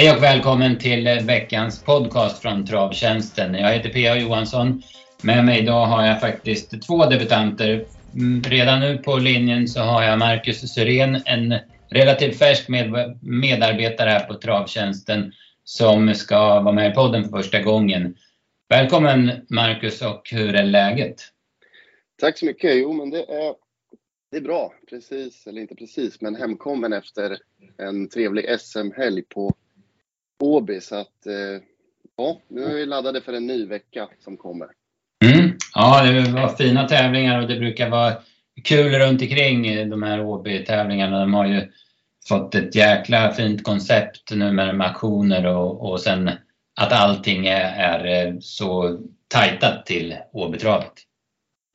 [0.00, 3.54] Hej och välkommen till eh, veckans podcast från Travtjänsten.
[3.54, 4.16] Jag heter P.A.
[4.16, 4.82] Johansson.
[5.22, 7.86] Med mig idag har jag faktiskt två debutanter.
[8.14, 11.54] Mm, redan nu på linjen så har jag Marcus Syrén, en
[11.90, 15.32] relativt färsk med medarbetare här på Travtjänsten
[15.64, 18.16] som ska vara med i podden för första gången.
[18.68, 21.22] Välkommen Marcus och hur är läget?
[22.20, 22.76] Tack så mycket.
[22.76, 23.54] Jo, men det är,
[24.30, 24.74] det är bra.
[24.90, 27.38] Precis, eller inte precis, men hemkommen efter
[27.78, 29.54] en trevlig SM-helg på
[30.40, 30.80] Åby.
[30.80, 31.62] Så att, eh,
[32.16, 34.68] ja, nu är vi laddade för en ny vecka som kommer.
[35.24, 35.56] Mm.
[35.74, 38.14] Ja, det var fina tävlingar och det brukar vara
[38.64, 41.20] kul runt omkring de här Åby-tävlingarna.
[41.20, 41.72] De har ju
[42.28, 46.30] fått ett jäkla fint koncept nu med auktioner och, och sen
[46.80, 50.92] att allting är, är så tajtat till Åbytravet.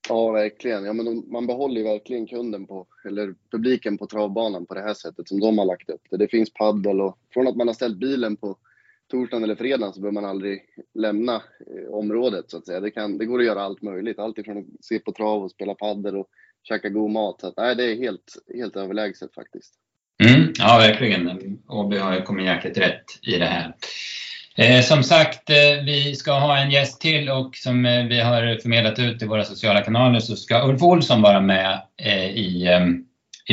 [0.09, 0.85] Ja, verkligen.
[0.85, 4.93] Ja, men man behåller ju verkligen kunden på, eller publiken på travbanan på det här
[4.93, 6.17] sättet som de har lagt upp det.
[6.17, 8.57] Det finns paddel och från att man har ställt bilen på
[9.11, 10.61] torsdagen eller fredagen så behöver man aldrig
[10.93, 12.79] lämna eh, området så att säga.
[12.79, 14.19] Det, kan, det går att göra allt möjligt.
[14.19, 16.29] Allt ifrån att se på trav och spela paddel och
[16.63, 17.41] käka god mat.
[17.41, 19.73] Så att, nej, det är helt, helt överlägset faktiskt.
[20.23, 21.29] Mm, ja, verkligen.
[21.67, 23.73] AB har ju kommit jäkligt rätt i det här.
[24.57, 28.61] Eh, som sagt, eh, vi ska ha en gäst till och som eh, vi har
[28.61, 32.85] förmedlat ut i våra sociala kanaler så ska Ulf Olsson vara med eh, i, eh,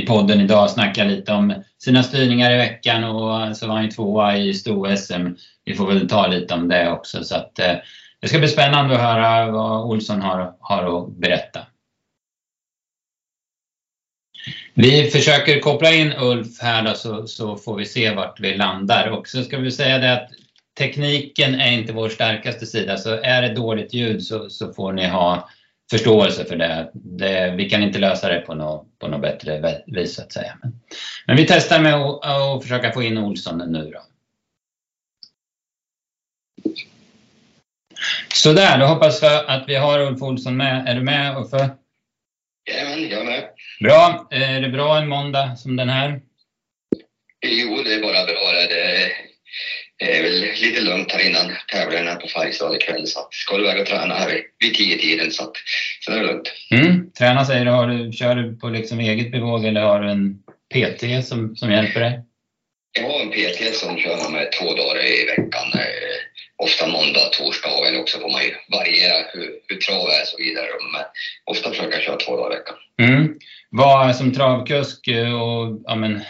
[0.02, 3.84] i podden idag och snacka lite om sina styrningar i veckan och så var han
[3.84, 5.36] ju tvåa i sto-SM.
[5.64, 7.74] Vi får väl ta lite om det också så att eh,
[8.20, 11.60] det ska bli spännande att höra vad Olsson har, har att berätta.
[14.74, 19.08] Vi försöker koppla in Ulf här då, så, så får vi se vart vi landar.
[19.08, 20.30] Och så ska vi säga det att
[20.78, 25.06] tekniken är inte vår starkaste sida, så är det dåligt ljud så, så får ni
[25.06, 25.48] ha
[25.90, 26.90] förståelse för det.
[26.94, 27.54] det.
[27.56, 30.58] Vi kan inte lösa det på något, på något bättre vis så att säga.
[30.62, 30.80] Men,
[31.26, 34.02] men vi testar med att, att försöka få in Olsson nu då.
[38.34, 40.88] Sådär, då hoppas jag att vi har Ulf Olsson med.
[40.88, 41.70] Är du med Uffe?
[42.70, 43.48] Jajamän, jag är med.
[43.80, 44.28] Bra.
[44.30, 46.20] Är det bra en måndag som den här?
[47.46, 48.52] Jo, det är bara bra.
[48.68, 49.12] Det
[50.06, 53.80] det är väl lite lugnt här innan tävlingen på Färjestad ikväll så ska du iväg
[53.80, 55.52] och träna här vid tio tiden så att
[56.00, 56.52] så är det lugnt.
[56.70, 57.10] Mm.
[57.18, 60.38] Träna säger du, har du, kör du på liksom eget bevåg eller har du en
[60.74, 62.20] PT som, som hjälper dig?
[62.98, 65.68] Jag har en PT som kör med två dagar i veckan.
[65.74, 66.18] Eh,
[66.56, 70.36] ofta måndag, torsdag eller också får man ju variera hur, hur trav är och så
[70.36, 70.66] vidare.
[70.92, 71.02] Men
[71.44, 72.76] ofta försöker jag köra två dagar i veckan.
[72.98, 73.38] Mm.
[73.70, 76.20] Vad som travkusk och ja, men,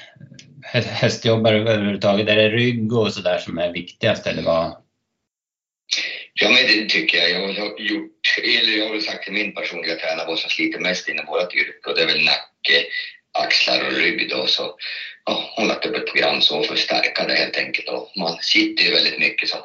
[0.72, 2.28] hästjobbare överhuvudtaget?
[2.28, 4.76] Är det rygg och sådär som är viktigast eller vad?
[6.34, 7.30] Ja, men det tycker jag.
[7.30, 11.08] Jag har gjort, eller jag har sagt till min personliga tränare vad som sliter mest
[11.08, 12.84] inom vårt yrke och det är väl nacke,
[13.32, 14.46] axlar och rygg då.
[14.46, 14.76] Så
[15.24, 17.88] ja, hon har lagt upp ett program så för att stärka det helt enkelt.
[17.88, 19.60] Och man sitter ju väldigt mycket som,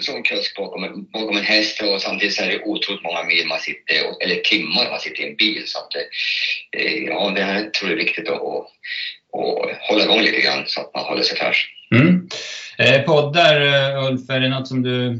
[0.00, 3.46] som kusk bakom, en, bakom en häst och samtidigt så är det otroligt många mil
[3.46, 5.62] man sitter, eller timmar man sitter i en bil.
[5.66, 5.94] Så att,
[6.76, 8.40] eh, ja, det här tror jag är viktigt att
[9.32, 11.70] och hålla igång lite grann så att man håller sig fräsch.
[11.94, 12.28] Mm.
[12.78, 15.18] Eh, poddar, eh, Ulf, är det något som du...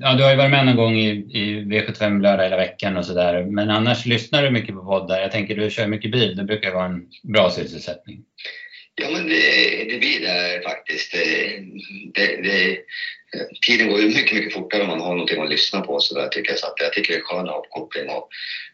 [0.00, 3.06] Ja, du har ju varit med någon gång i, i V75 lördag hela veckan och
[3.06, 3.44] sådär.
[3.44, 5.20] Men annars lyssnar du mycket på poddar.
[5.20, 6.36] Jag tänker du kör mycket bil.
[6.36, 8.24] Det brukar vara en bra sysselsättning.
[8.94, 11.12] Ja, men det, det blir det faktiskt.
[12.14, 12.78] Det, det,
[13.66, 16.00] tiden går ju mycket, mycket fortare om man har någonting att lyssna på.
[16.00, 18.28] Så där tycker jag, så att jag tycker det är skön avkoppling och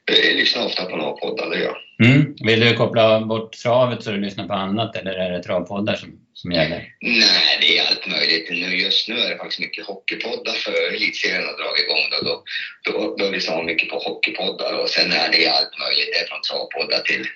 [0.07, 2.35] jag lyssnar ofta på några poddar, det gör mm.
[2.45, 6.09] Vill du koppla bort travet så du lyssnar på annat eller är det travpoddar som,
[6.35, 6.89] som gäller?
[7.01, 8.51] Nej, det är allt möjligt.
[8.51, 12.05] Nu, just nu är det faktiskt mycket hockeypoddar för elitserien har dragit igång.
[12.11, 12.43] Då, då,
[12.87, 16.11] då, då lyssnar man mycket på hockeypoddar och sen är det allt möjligt.
[16.13, 17.27] Det är från travpoddar till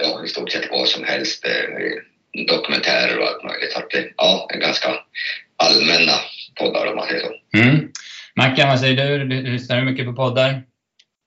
[0.00, 1.46] ja, i stort sett vad som helst.
[1.46, 1.92] Eh,
[2.46, 3.72] dokumentärer och allt möjligt.
[3.72, 4.88] Så att det, ja, ganska
[5.56, 6.12] allmänna
[6.58, 7.58] poddar om man säger så.
[7.58, 7.88] Mm.
[8.34, 9.24] Mackan, vad säger du?
[9.24, 10.62] Lyssnar du mycket på poddar?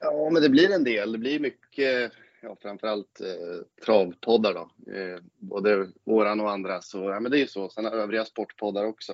[0.03, 1.11] Ja, men det blir en del.
[1.11, 2.11] Det blir mycket,
[2.41, 4.91] ja, framförallt eh, travpoddar då.
[4.93, 6.81] Eh, både våran och andra.
[6.81, 7.69] Så ja, men det är ju så.
[7.69, 9.13] Sen övriga sportpoddar också.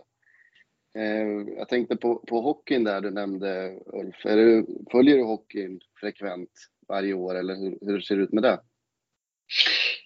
[0.95, 4.25] Eh, jag tänkte på, på hockeyn där du nämnde Ulf.
[4.25, 6.51] Är du, följer du hockeyn frekvent
[6.87, 8.59] varje år eller hur, hur ser det ut med det?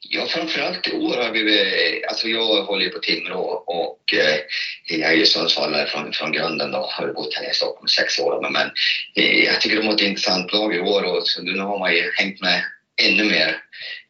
[0.10, 4.40] Ja, framförallt i år har vi, eh, alltså jag håller ju på Timrå och eh,
[4.88, 8.20] jag är ju Sundsvallare från, från grunden då, har bott här i Stockholm i sex
[8.20, 8.42] år.
[8.42, 8.72] Men, men
[9.16, 11.96] eh, jag tycker de har ett intressant lag i år och så nu har man
[11.96, 12.64] ju hängt med
[13.02, 13.58] ännu mer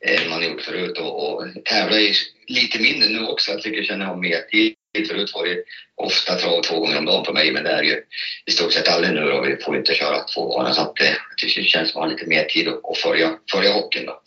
[0.05, 2.13] eh, än man gjort förut och, och tävlar ju
[2.47, 3.51] lite mindre nu också.
[3.51, 4.75] Jag tycker jag känner av mer tid.
[5.07, 5.63] Förut var det
[5.95, 8.03] ofta trav två gånger om dagen för mig, men det är ju
[8.45, 11.07] i stort sett aldrig nu och Vi får inte köra två gånger så att eh,
[11.41, 14.05] det, det känns som att man har lite mer tid att, att följa, följa hockeyn
[14.05, 14.21] då.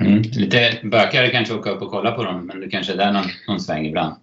[0.00, 0.22] Mm.
[0.22, 3.30] Lite bökigare kanske åka upp och kolla på dem, men det kanske är där någon,
[3.48, 4.14] någon sväng ibland.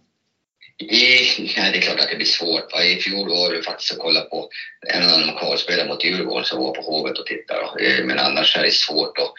[0.81, 2.74] Nej, det är klart att det blir svårt.
[2.74, 2.83] Va?
[2.83, 4.50] I fjol var det faktiskt att kolla på
[4.94, 7.62] en annan lokalspelare mot Djurgården som var på Hovet och tittade.
[7.86, 9.18] Eh, men annars är det svårt.
[9.18, 9.33] Och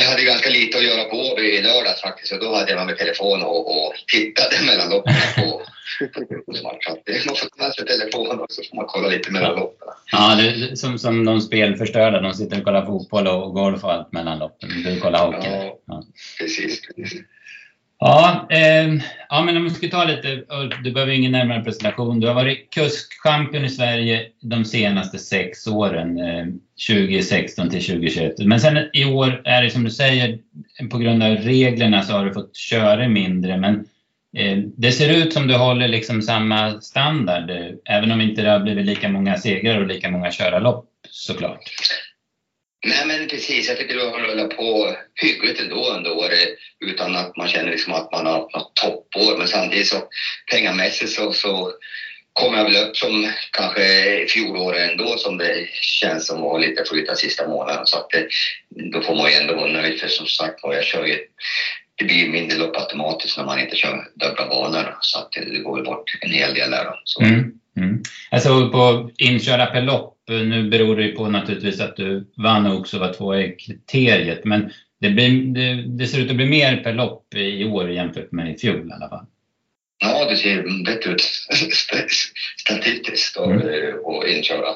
[0.00, 2.98] jag hade ganska lite att göra på i lördags faktiskt och då hade jag med
[2.98, 5.62] telefon och, och tittade mellan loppen på
[6.14, 6.88] fotbollsmatch.
[7.26, 9.88] Man får ta med sig telefonen och så får man kolla lite mellan loppen.
[10.12, 12.20] Ja, det, som, som de spelförstörda.
[12.20, 14.68] De sitter och kollar fotboll och golf och allt mellan loppen.
[14.84, 15.48] Du kollar hockey.
[15.50, 16.02] Ja, ja.
[16.38, 17.20] Precis, precis.
[18.04, 20.42] Ja, eh, ja, men om vi ska ta lite,
[20.82, 22.20] du behöver ingen närmare presentation.
[22.20, 26.46] Du har varit kuskchampion i Sverige de senaste sex åren, eh,
[26.88, 28.34] 2016 till 2021.
[28.38, 30.38] Men sen i år är det som du säger,
[30.90, 33.56] på grund av reglerna så har du fått köra mindre.
[33.56, 33.74] Men
[34.36, 38.50] eh, det ser ut som du håller liksom samma standard, eh, även om inte det
[38.50, 41.70] har blivit lika många segrar och lika många körarlopp såklart.
[42.84, 46.48] Nej men precis, jag tycker du har rullat på hyggligt ändå under året
[46.80, 49.38] utan att man känner liksom att man har något toppår.
[49.38, 50.02] Men samtidigt så
[50.50, 51.72] pengamässigt så, så
[52.32, 57.14] kommer jag väl upp som kanske fjolåret ändå som det känns som att lite flyta
[57.14, 57.86] sista månaden.
[57.86, 58.28] Så att det,
[58.92, 61.18] då får man ju ändå vara nöjd för som sagt jag kör ju
[61.94, 64.96] det blir mindre lopp automatiskt när man inte kör dubbla banor.
[65.00, 67.00] Så att eh, det, går väl bort en hel del där.
[67.04, 67.22] Så.
[67.22, 68.02] Mm, mm.
[68.30, 72.78] Alltså på inkörda per lopp, nu beror det ju på naturligtvis att du vann och
[72.78, 74.44] också var två i kriteriet.
[74.44, 78.32] Men det, blir, det, det, ser ut att bli mer per lopp i år jämfört
[78.32, 79.26] med i fjol i alla fall.
[79.98, 81.20] Ja, det ser bättre ut
[82.60, 83.98] statistiskt och, mm.
[84.04, 84.74] och inköra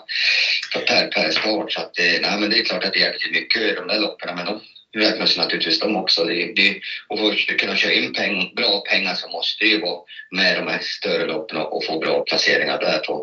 [0.87, 1.73] per, per start.
[1.73, 4.37] Så att, nej, men det är klart att det hjälper mycket de där loppen.
[4.37, 4.61] Men de
[4.97, 6.25] räknas naturligtvis de också.
[6.25, 9.81] Det, det, och för att kunna köra in peng, bra pengar så måste det ju
[9.81, 10.01] vara
[10.31, 13.21] med de här större loppen och, och få bra placeringar där för,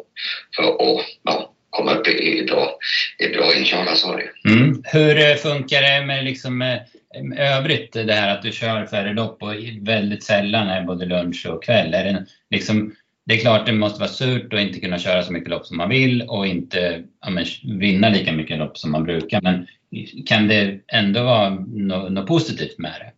[0.56, 2.78] för att ja, komma upp i, i bra,
[3.20, 3.92] i bra inkörda.
[4.46, 4.84] Mm.
[4.84, 9.44] Hur eh, funkar det med liksom, eh, övrigt det här att du kör färre lopp
[9.44, 11.94] och väldigt sällan är både lunch och kväll?
[11.94, 12.96] Är det, liksom,
[13.26, 15.78] det är klart det måste vara surt att inte kunna köra så mycket lopp som
[15.78, 17.46] man vill och inte ja, men,
[17.80, 19.42] vinna lika mycket lopp som man brukar.
[19.42, 19.68] Men
[20.26, 23.12] kan det ändå vara något, något positivt med det?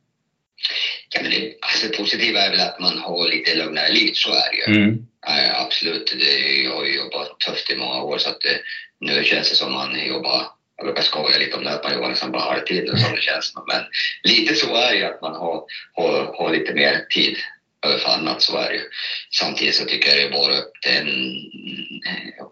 [1.13, 4.51] Ja, men det alltså, positiva är väl att man har lite lugnare liv, så är
[4.51, 4.77] det ju.
[4.77, 5.05] Mm.
[5.27, 8.59] Ja, absolut, det, jag har ju jobbat tufft i många år så att det,
[8.99, 12.09] nu känns det som man jobbar jag brukar skoja lite om det, att man jobbar
[12.09, 13.53] nästan bara halvtid som det känns.
[13.67, 13.83] Men
[14.23, 15.63] lite så är det ju att man har,
[15.93, 17.37] har, har lite mer tid
[17.99, 18.81] för annat, så är det ju.
[19.31, 21.09] Samtidigt så tycker jag det är bara upp till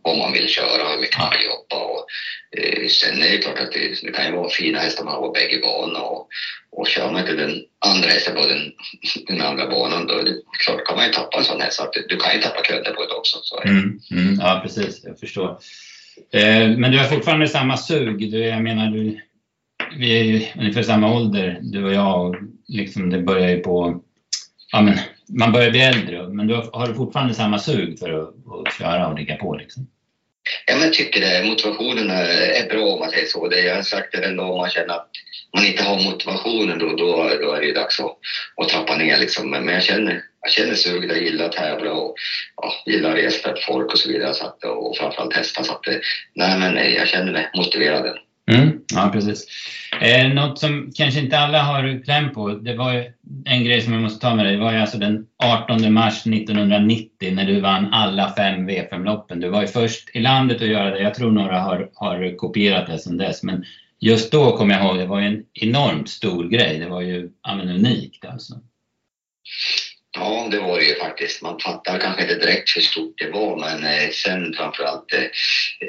[0.04, 1.86] vad man vill köra, hur mycket man vill jobba.
[1.86, 2.06] Och,
[2.58, 5.22] eh, sen är det klart att det, det kan ju vara fina hästar man har
[5.22, 6.28] på bägge banorna Och,
[6.72, 8.72] och kör man inte den andra hästen på den,
[9.28, 11.78] den andra banan då det, klart kan man ju tappa en sån häst.
[11.78, 13.38] Så du kan ju tappa kunder på det också.
[13.42, 15.02] Så mm, mm, ja, precis.
[15.04, 15.58] Jag förstår.
[16.34, 18.32] Eh, men du har fortfarande samma sug.
[18.32, 19.20] Du, jag menar, du,
[19.98, 22.28] vi är ju ungefär samma ålder, du och jag.
[22.28, 22.36] Och
[22.68, 24.02] liksom det börjar ju på...
[24.72, 24.98] Ja, men,
[25.28, 28.74] man börjar bli äldre, men du har, har du fortfarande samma sug för att, att
[28.74, 29.56] köra och ligga på?
[29.56, 29.88] Liksom?
[30.66, 31.48] Ja, men jag tycker det.
[31.48, 33.48] Motivationen är bra om man säger så.
[33.48, 35.10] Det, jag har sagt det ändå, om man känner att
[35.56, 38.18] man inte har motivationen då, då, då är det dags att,
[38.56, 39.18] att trappa ner.
[39.18, 39.50] Liksom.
[39.50, 42.16] Men, jag känner, jag känner suget, jag gillar att tävla och
[42.62, 44.34] ja, gillar att resa för folk och så vidare.
[44.34, 45.64] Så att, och framförallt hästar.
[45.64, 45.86] Så att,
[46.34, 48.18] nej, men jag känner mig motiverad.
[48.52, 49.46] Mm, ja, precis.
[50.02, 53.12] Eh, något som kanske inte alla har kläm på, det var ju
[53.46, 54.56] en grej som jag måste ta med dig.
[54.56, 59.40] Det var ju alltså den 18 mars 1990 när du vann alla fem V5-loppen.
[59.40, 61.02] Du var ju först i landet att göra det.
[61.02, 63.44] Jag tror några har, har kopierat det sedan dess.
[63.44, 63.66] Men
[64.00, 66.80] just då kommer jag ihåg, det var ju en enormt stor grej.
[66.80, 68.54] Det var ju ja, unikt alltså.
[70.16, 71.42] Ja, det var det ju faktiskt.
[71.42, 75.24] Man fattar kanske inte direkt hur stort det var, men eh, sen framförallt, eh,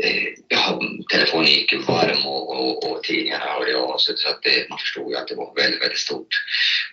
[0.01, 0.81] eh ja,
[1.13, 4.79] telefonen gick ju varm och, och, och tidningarna hörde av sig så att det, man
[4.79, 6.35] förstod ju att det var väldigt, väldigt stort.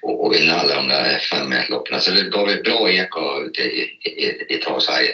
[0.01, 2.01] Och, och vinna alla de där fem loppen.
[2.01, 5.11] Så det gav ett bra eko ute i, i, i travsverige.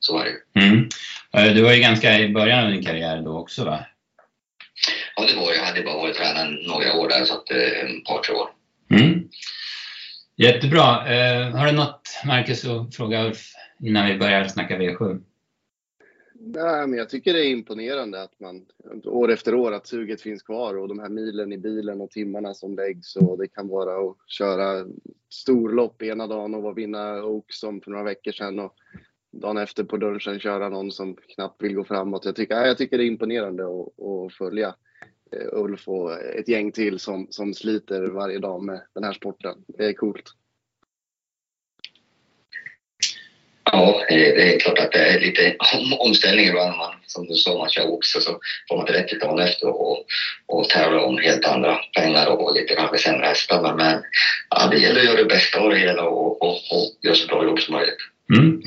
[0.00, 0.88] Så var det mm.
[1.34, 3.84] Eh, du var ju ganska i början av din karriär då också va?
[5.16, 5.62] Ja, det var jag.
[5.62, 8.48] Hade bara varit tränare några år där, så att, eh, ett par, tre år.
[8.90, 9.28] Mm.
[10.40, 10.82] Jättebra.
[10.82, 15.20] Eh, har du något, Marcus, att fråga Ulf innan vi börjar snacka V7?
[16.40, 18.66] Nej, men jag tycker det är imponerande att man
[19.04, 22.54] år efter år att suget finns kvar och de här milen i bilen och timmarna
[22.54, 24.86] som läggs och det kan vara att köra
[25.30, 28.74] storlopp ena dagen och vinna Oaks som för några veckor sedan och
[29.32, 32.24] dagen efter på lunchen köra någon som knappt vill gå framåt.
[32.24, 34.74] Jag tycker, jag tycker det är imponerande att, att följa
[35.52, 39.54] Ulf och ett gäng till som, som sliter varje dag med den här sporten.
[39.78, 40.24] Det är coolt.
[43.72, 45.56] Ja, det är klart att det är lite
[45.98, 46.76] omställning ibland.
[46.76, 50.04] Man, som du sa, man kör också så får man direkt dagen efter och,
[50.46, 53.76] och tävla om helt andra pengar och lite kanske sämre hästar.
[53.76, 54.02] Men
[54.50, 57.26] ja, det gäller att göra det bästa av det hela och, och, och göra så
[57.26, 57.98] bra jobb som möjligt.
[58.38, 58.62] Mm.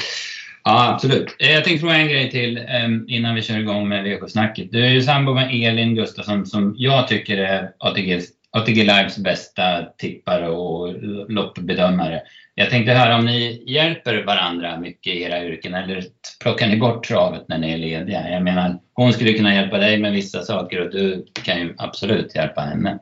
[0.63, 1.35] Ja, absolut.
[1.39, 4.71] Eh, jag tänkte fråga en grej till ehm, innan vi kör igång med VK-snacket.
[4.71, 9.83] Du är ju sambo med Elin Gustafsson som jag tycker är ATG, ATG Lives bästa
[9.97, 10.93] tippare och
[11.29, 12.21] loppbedömare.
[12.55, 16.03] Jag tänkte höra om ni hjälper varandra mycket i era yrken eller
[16.43, 18.29] plockar ni bort travet när ni är lediga?
[18.29, 22.35] Jag menar, hon skulle kunna hjälpa dig med vissa saker och du kan ju absolut
[22.35, 22.99] hjälpa henne.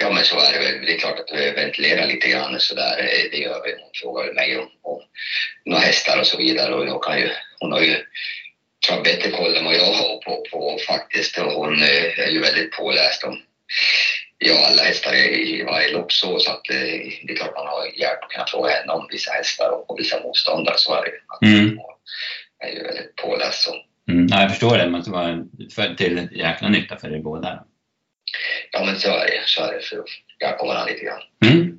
[0.00, 0.86] Ja, men så är det väl.
[0.86, 2.96] Det är klart att vi ventilerar lite grann sådär.
[3.30, 3.70] Det gör vi.
[3.82, 5.00] Hon frågar mig om, om
[5.64, 7.96] några hästar och så vidare och jag kan ju, hon har ju
[8.86, 12.72] tror bättre koll än vad jag har på, på faktiskt och hon är ju väldigt
[12.72, 13.38] påläst om
[14.38, 16.76] ja, alla hästar i varje lopp så, så att eh,
[17.24, 19.98] det är klart man har hjälp att kunna fråga henne om vissa hästar och, och
[19.98, 20.74] vissa motståndare.
[20.78, 21.02] Så är
[21.40, 21.78] det mm.
[22.58, 23.62] är ju väldigt påläst.
[23.62, 23.70] Så.
[24.10, 24.84] Mm, ja, jag förstår det.
[24.84, 27.64] Det måste vara för, till jäkla nytta för er båda.
[28.72, 29.42] Ja, men så är det.
[29.46, 30.04] Så är det för att
[30.42, 31.52] hjälpa varandra lite grann.
[31.52, 31.78] Mm.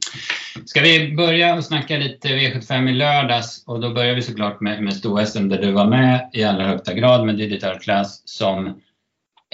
[0.65, 4.83] Ska vi börja och snacka lite V75 i lördags och då börjar vi såklart med,
[4.83, 8.81] med storhästen där du var med i allra högsta grad med Digital Class som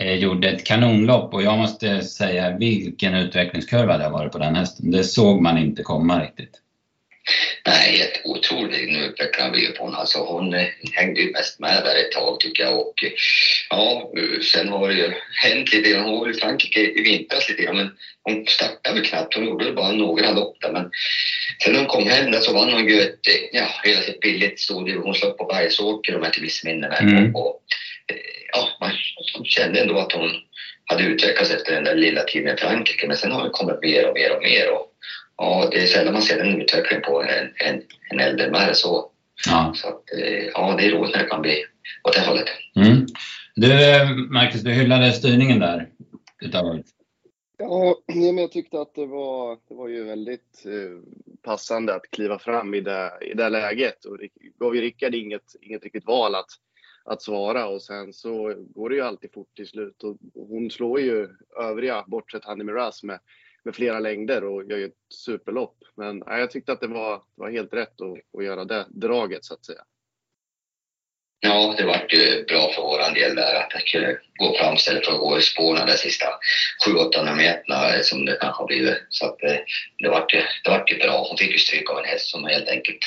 [0.02, 4.56] eh, gjorde ett kanonlopp och jag måste säga vilken utvecklingskurva det har varit på den
[4.56, 4.92] hästen.
[4.92, 6.62] Det såg man inte komma riktigt.
[7.66, 8.90] Nej, helt otroligt.
[8.90, 9.98] Nu utvecklar vi ju på henne.
[9.98, 13.04] Alltså hon eh, hängde ju mest med där ett tag tycker jag och
[13.70, 14.12] ja,
[14.52, 15.14] sen har det ju
[15.44, 16.04] hänt lite grann.
[16.06, 17.90] Hon var i Frankrike i vintras lite grann men
[18.24, 19.34] hon startade väl knappt.
[19.34, 20.92] Hon gjorde bara några lopp där men
[21.64, 23.20] sen när hon kom hem där så vann hon ju ett
[23.52, 27.00] ja, relativt billigt stordivisionlopp på Bergsåker om jag inte missminner mig.
[27.02, 27.36] Mm.
[27.36, 27.62] Och,
[28.08, 28.18] eh,
[28.52, 28.92] ja, man
[29.46, 30.32] kände ändå att hon
[30.86, 34.10] hade utvecklats efter den där lilla tiden i Frankrike men sen har det kommit mer
[34.10, 34.72] och mer och mer.
[34.72, 34.92] Och,
[35.38, 39.12] ja, det är sällan man ser en utveckling på en, en, en äldre mär så.
[39.46, 39.74] Ja.
[39.76, 41.66] så att, eh, ja, det är roligt när det kan bli
[42.04, 42.48] åt det hållet.
[42.76, 43.06] Mm.
[43.56, 43.68] Du,
[44.32, 45.90] Marcus, du hyllade styrningen där
[46.42, 46.82] utav
[47.58, 51.00] Ja, men jag tyckte att det var, det var ju väldigt eh,
[51.42, 54.18] passande att kliva fram i det, i det läget och
[54.60, 56.50] gav ju Rickard inget, inget riktigt val att,
[57.06, 61.00] att svara och sen så går det ju alltid fort till slut och hon slår
[61.00, 63.20] ju övriga, bortsett Hanni Miraz med,
[63.66, 65.78] med flera längder och gör ju ett superlopp.
[65.98, 68.86] Men ja, jag tyckte att det var, det var helt rätt att, att göra det
[68.90, 69.82] draget så att säga.
[71.40, 75.06] Ja, det vart ju bra för våran del där att jag kunde gå fram istället
[75.06, 76.26] för att gå i spåren de sista
[76.88, 78.98] 700-800 meterna som det kanske har blivit.
[79.10, 79.66] Så att det,
[79.98, 81.26] det vart ju, det vart ju bra.
[81.30, 83.00] Hon fick ju stryk av en häst som helt enkelt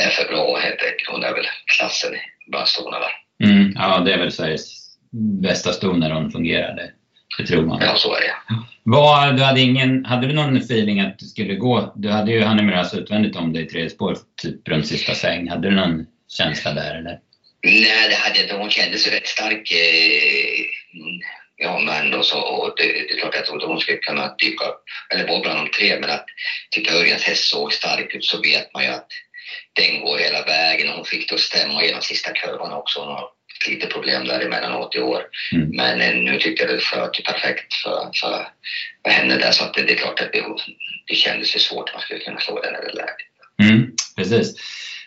[0.00, 1.10] är för bra helt enkelt.
[1.10, 1.46] Hon är väl
[1.76, 2.14] klassen
[2.46, 3.12] bland stona där.
[3.48, 4.96] Mm, ja, det är väl Sveriges
[5.42, 6.76] bästa ston när hon fungerar.
[6.76, 6.92] Det,
[7.38, 7.80] det tror man.
[7.80, 8.34] Ja, så är det.
[8.82, 11.92] Vad, du hade, ingen, hade du någon feeling att det skulle gå?
[11.96, 15.48] Du hade ju Hanne Miraz utvändigt om dig i tredje spår, typ runt sista sväng.
[15.48, 17.18] Hade du någon känsla där eller?
[17.62, 18.56] Nej, det hade jag inte.
[18.56, 19.72] Hon kändes rätt stark.
[19.72, 20.64] Eh,
[21.56, 24.64] ja, men då så, och det, det är klart jag trodde hon skulle kunna dyka
[24.64, 24.82] upp,
[25.14, 26.26] eller vara bland de tre, men att
[26.70, 29.06] tycker Örjans häst såg stark ut så vet man ju att
[29.72, 30.88] den går hela vägen.
[30.88, 33.00] Hon fick det att stämma genom sista kurvan också.
[33.00, 33.28] Hon har
[33.68, 35.22] lite problem där emellanåt i år.
[35.52, 35.68] Mm.
[35.68, 38.48] Men eh, nu tyckte jag det flöt perfekt för, för,
[39.04, 40.44] för henne där, så att det, det är klart att det,
[41.06, 43.16] det kändes ju svårt att man skulle kunna slå den i det läget.
[43.62, 44.54] Mm, precis.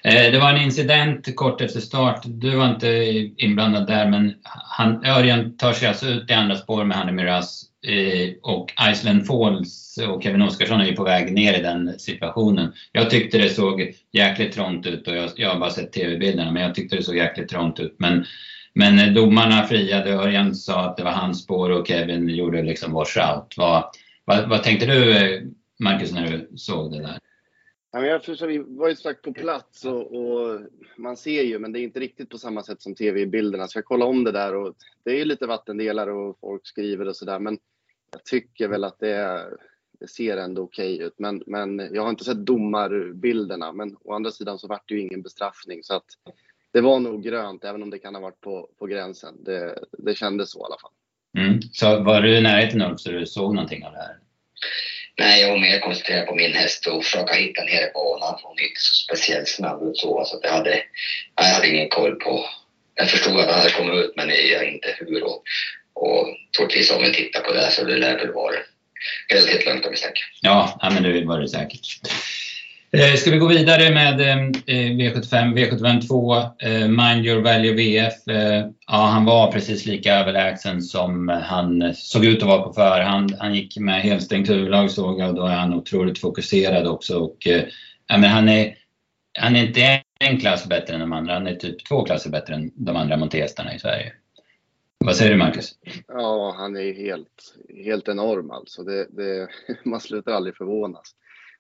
[0.08, 2.22] Eh, det var en incident kort efter start.
[2.26, 2.88] Du var inte
[3.38, 7.64] inblandad där, men han, Örjan tar sig alltså ut i andra spår med Hanne Miraz
[7.88, 12.74] eh, och Iceland Falls och Kevin Oskarsson är ju på väg ner i den situationen.
[12.92, 16.64] Jag tyckte det såg jäkligt trångt ut och jag, jag har bara sett tv-bilderna, men
[16.64, 17.96] jag tyckte det såg jäkligt trångt ut.
[18.00, 18.26] Men,
[18.74, 23.18] men domarna friade, Örjan sa att det var hans spår och Kevin gjorde liksom wash
[23.18, 23.54] out.
[23.58, 23.84] Vad,
[24.26, 25.42] vad, vad tänkte du eh,
[25.80, 27.18] Marcus när du såg det där?
[27.92, 30.60] Ja, men jag förstår, vi var ju strax på plats och, och,
[30.98, 33.68] man ser ju, men det är inte riktigt på samma sätt som tv-bilderna.
[33.68, 37.08] Så jag kollade om det där och det är ju lite vattendelar och folk skriver
[37.08, 37.40] och sådär.
[37.40, 37.60] Men
[38.12, 39.46] jag tycker väl att det,
[40.00, 41.14] det ser ändå okej okay ut.
[41.18, 43.74] Men, men jag har inte sett domarbilderna.
[43.74, 45.84] Men å andra sidan så vart det ju ingen bestraffning.
[45.84, 46.06] Så att
[46.72, 49.44] det var nog grönt, även om det kan ha varit på, på gränsen.
[49.44, 50.92] Det, det kändes så i alla fall.
[51.38, 51.62] Mm.
[51.62, 54.18] Så var du i närheten Ulf, så du såg någonting av det här?
[55.20, 58.40] Nej, jag var mer koncentrerad på min häst och försöka hitta nere på banan.
[58.44, 60.26] Hon är inte så speciellt snabb ut så.
[60.26, 60.82] så jag, hade,
[61.36, 62.46] jag hade ingen koll på...
[62.96, 65.24] Jag förstod att han hade kommit ut, men jag inte hur.
[65.24, 65.44] Och,
[65.94, 68.56] och troligtvis om vi tittar på det så det lär väl vara
[69.34, 70.24] relativt lugnt om vi tänker.
[70.42, 71.86] Ja, men det var det säkert.
[72.92, 74.20] Eh, ska vi gå vidare med
[74.66, 76.36] V75, V75 2,
[76.88, 78.28] Mind Your Value VF.
[78.28, 83.36] Eh, ja, han var precis lika överlägsen som han såg ut att vara på förhand.
[83.40, 87.20] Han gick med helstängt huvudlag såg jag och då är han otroligt fokuserad också.
[87.20, 87.64] Och, eh,
[88.08, 88.76] ja, men han, är,
[89.40, 91.34] han är inte en klass bättre än de andra.
[91.34, 94.14] Han är typ två klasser bättre än de andra montéhästarna i Sverige.
[94.98, 95.72] Vad säger du Marcus?
[96.08, 98.84] Ja, han är helt, helt enorm alltså.
[98.84, 99.48] Det, det,
[99.84, 101.16] man slutar aldrig förvånas.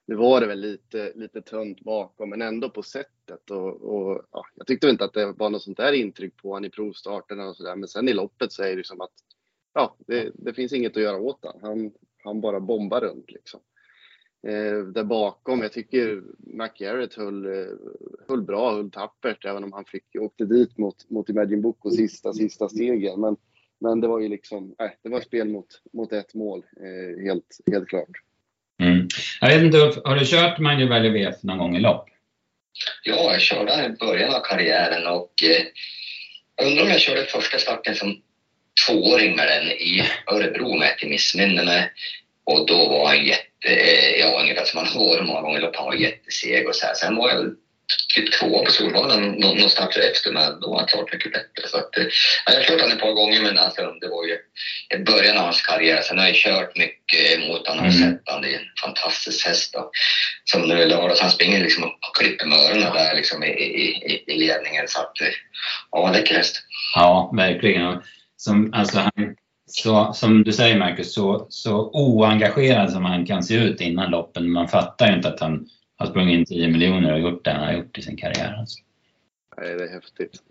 [0.07, 3.51] Nu var det väl lite, lite tunt bakom, men ändå på sättet.
[3.51, 6.65] Och, och ja, jag tyckte inte att det var något sånt där intryck på honom
[6.65, 7.75] i provstarterna och sådär.
[7.75, 9.11] Men sen i loppet så är det som att
[9.73, 11.61] ja, det, det finns inget att göra åt honom.
[11.61, 11.91] Han,
[12.23, 13.59] han bara bombar runt liksom.
[14.47, 17.73] Eh, där bakom, jag tycker McGarrett höll, eh,
[18.27, 22.33] höll bra, höll tappert, även om han fick, åkte dit mot, mot Imagine och sista,
[22.33, 23.21] sista stegen.
[23.21, 23.37] Men,
[23.79, 27.57] men det var ju liksom, eh, det var spel mot, mot ett mål, eh, helt,
[27.71, 28.26] helt klart.
[29.41, 32.09] Jag vet inte, har du kört Magnus Valley VF någon gång i lopp?
[33.03, 35.65] Ja, jag körde i början av karriären och eh,
[36.55, 38.21] jag undrar om jag körde första starten som
[38.85, 41.91] tvååring med den i Örebro med till missminne mig.
[42.43, 45.61] Och då var han jätte, eh, ja ungefär som han har varit många gånger i
[45.61, 46.93] lopp, han var jätteseg och så här.
[46.93, 47.55] Sen var jag
[48.15, 51.67] typ tvåa på Solvalla någonstans efter, men då var han klart mycket bättre.
[51.67, 51.89] Så att,
[52.45, 54.37] jag har kört honom ett par gånger, men alltså, det var ju
[54.95, 56.01] i början av hans karriär.
[56.01, 58.11] Sen har jag kört mycket mot honom och mm.
[58.11, 58.41] sett honom.
[58.41, 59.73] Det är en fantastisk häst.
[59.73, 59.91] Då.
[60.45, 64.23] Som nu i lördags, han springer liksom och klipper med öronen där liksom i, i,
[64.27, 64.87] i ledningen.
[64.87, 65.13] Så att,
[65.91, 66.55] ja, läcker häst.
[66.95, 68.01] Ja, verkligen.
[68.37, 73.55] Som, alltså, han, så, som du säger Marcus, så, så oengagerad som han kan se
[73.55, 74.51] ut innan loppen.
[74.51, 75.67] Man fattar ju inte att han
[75.97, 78.55] har sprungit in 10 miljoner och gjort det han har gjort i sin karriär.
[78.59, 78.79] Alltså.
[79.57, 80.43] Nej, det är häftigt.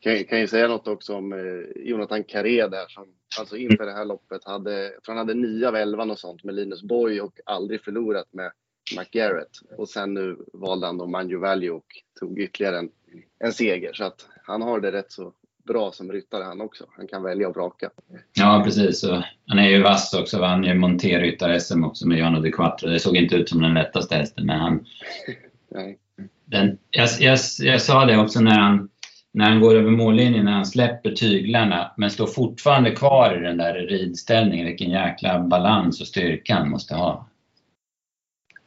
[0.00, 3.06] Kan, kan ju säga något också om eh, Jonathan Carré där som
[3.38, 6.44] alltså inför det här loppet hade, jag tror han hade 9 av elvan och sånt
[6.44, 8.52] med Linus Boy och aldrig förlorat med
[8.96, 9.58] McGarrett.
[9.76, 11.86] Och sen nu valde han då Manju Value och
[12.20, 12.90] tog ytterligare en,
[13.38, 13.92] en seger.
[13.92, 15.34] Så att han har det rätt så
[15.68, 16.84] bra som ryttare han också.
[16.96, 17.90] Han kan välja och vraka.
[18.32, 19.04] Ja, precis.
[19.04, 20.38] Och han är ju vass också.
[20.38, 22.88] Vann ju monterryttar-SM också med Jano de Quattro.
[22.88, 24.86] Det såg inte ut som den lättaste hästen, men han...
[25.70, 25.98] Nej.
[26.44, 28.88] Den, jag, jag, jag sa det också när han,
[29.32, 33.56] när han går över mållinjen, när han släpper tyglarna, men står fortfarande kvar i den
[33.56, 34.66] där ridställningen.
[34.66, 37.28] Vilken jäkla balans och styrka han måste ha.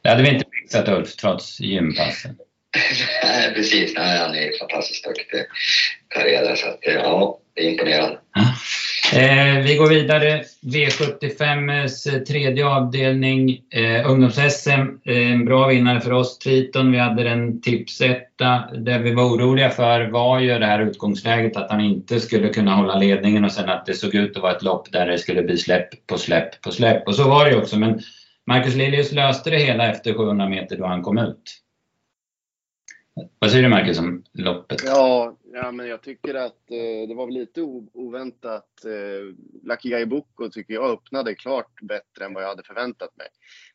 [0.02, 2.36] Det hade vi inte fixat Ulf, trots gympassen.
[3.22, 3.94] Nej, precis.
[3.96, 5.40] Nej, han är fantastiskt duktig
[6.08, 6.54] karriär.
[6.54, 8.18] Så att, eh, ja, det är imponerande.
[9.14, 10.42] Eh, vi går vidare.
[10.62, 13.60] V75s eh, tredje avdelning.
[13.70, 15.00] Eh, Ungdoms-SM.
[15.04, 16.92] Eh, en bra vinnare för oss, Triton.
[16.92, 18.64] Vi hade en tipsetta.
[18.78, 22.74] Det vi var oroliga för var ju det här utgångsläget att han inte skulle kunna
[22.74, 25.42] hålla ledningen och sen att det såg ut att vara ett lopp där det skulle
[25.42, 27.08] bli släpp på släpp på släpp.
[27.08, 27.78] Och så var det ju också.
[27.78, 28.00] Men
[28.46, 31.42] Marcus Lilius löste det hela efter 700 meter då han kom ut.
[33.38, 34.82] Vad säger du Marcus om loppet?
[34.84, 38.84] Ja, ja men jag tycker att eh, det var lite oväntat.
[38.84, 43.26] Eh, Lucky Guy Boko tycker jag öppnade klart bättre än vad jag hade förväntat mig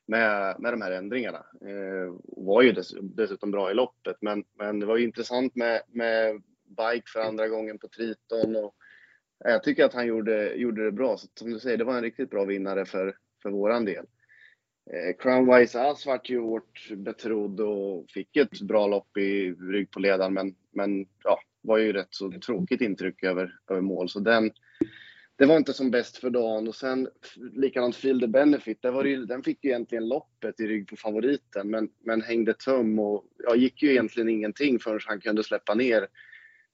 [0.06, 1.46] med, med de här ändringarna.
[1.62, 5.82] Eh, var ju dess, dessutom bra i loppet, men, men det var ju intressant med,
[5.88, 8.56] med bike för andra gången på Triton.
[8.56, 8.76] Och,
[9.40, 11.18] jag tycker att han gjorde, gjorde det bra.
[11.18, 14.06] Så som du säger, det var en riktigt bra vinnare för, för våran del.
[14.94, 20.00] Eh, Crownwise Ass vart ju hårt betrodd och fick ett bra lopp i rygg på
[20.00, 24.10] ledaren men, men ja, var ju rätt så tråkigt intryck över, över mål.
[24.10, 24.52] Så den,
[25.36, 26.68] det var inte som bäst för dagen.
[26.68, 27.10] Och sen
[27.54, 30.88] likadant Feel the Benefit, där var det ju, den fick ju egentligen loppet i rygg
[30.88, 35.44] på favoriten men, men hängde tum och ja, gick ju egentligen ingenting förrän han kunde
[35.44, 36.08] släppa ner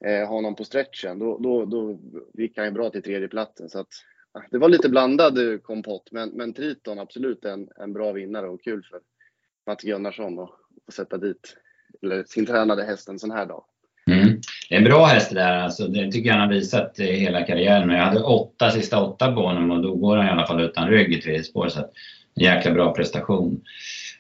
[0.06, 1.20] eh, honom på stretchen.
[1.20, 2.00] Då, då, då
[2.34, 3.70] gick han ju bra till tredjeplatsen.
[3.70, 3.94] Så att,
[4.52, 8.84] det var lite blandad kompott, men, men Triton absolut en, en bra vinnare och kul
[8.90, 9.00] för
[9.68, 10.50] Mats Gunnarsson att
[10.86, 11.58] få sätta dit
[12.02, 13.64] eller sin tränade häst en sån här dag.
[14.08, 14.42] Mm.
[14.70, 15.54] Det är en bra häst det där.
[15.54, 17.90] Alltså, det tycker jag han har visat hela karriären.
[17.90, 20.90] Jag hade åtta sista åtta på honom och då går han i alla fall utan
[20.90, 21.70] rygg i tredje spår.
[21.70, 21.86] Så en
[22.36, 23.62] jäkla bra prestation.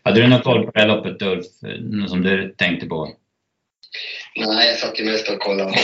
[0.04, 1.45] Hade du något koll på det här loppet Ulf,
[1.80, 3.10] något som du tänkte på?
[4.36, 5.71] Nej, jag satt ju mest och kollade.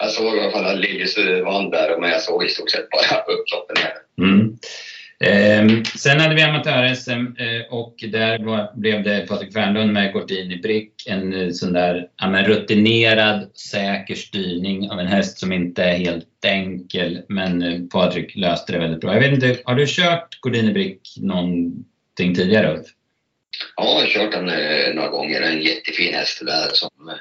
[0.00, 2.90] jag såg i alla fall att Liljus vann där, men jag såg i stort sett
[2.90, 3.76] bara upploppen.
[4.18, 4.56] Mm.
[5.24, 10.56] Eh, sen hade vi amatör-SM eh, och där var, blev det Patrik Fernlund med Gordini
[10.56, 10.92] Brick.
[11.06, 16.44] En eh, sån där ja, rutinerad, säker styrning av en häst som inte är helt
[16.46, 17.22] enkel.
[17.28, 19.14] Men eh, Patrik löste det väldigt bra.
[19.14, 22.86] Jag vet inte, har du kört Gordini Brick någonting tidigare Ulf?
[23.76, 25.40] Ja, jag har kört den eh, några gånger.
[25.40, 27.14] En jättefin häst där som eh,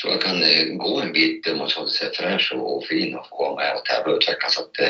[0.00, 3.30] tror jag kan eh, gå en bit om man håller sig fräsch och fin och
[3.30, 4.54] komma med och tävla och utvecklas.
[4.54, 4.80] Så att,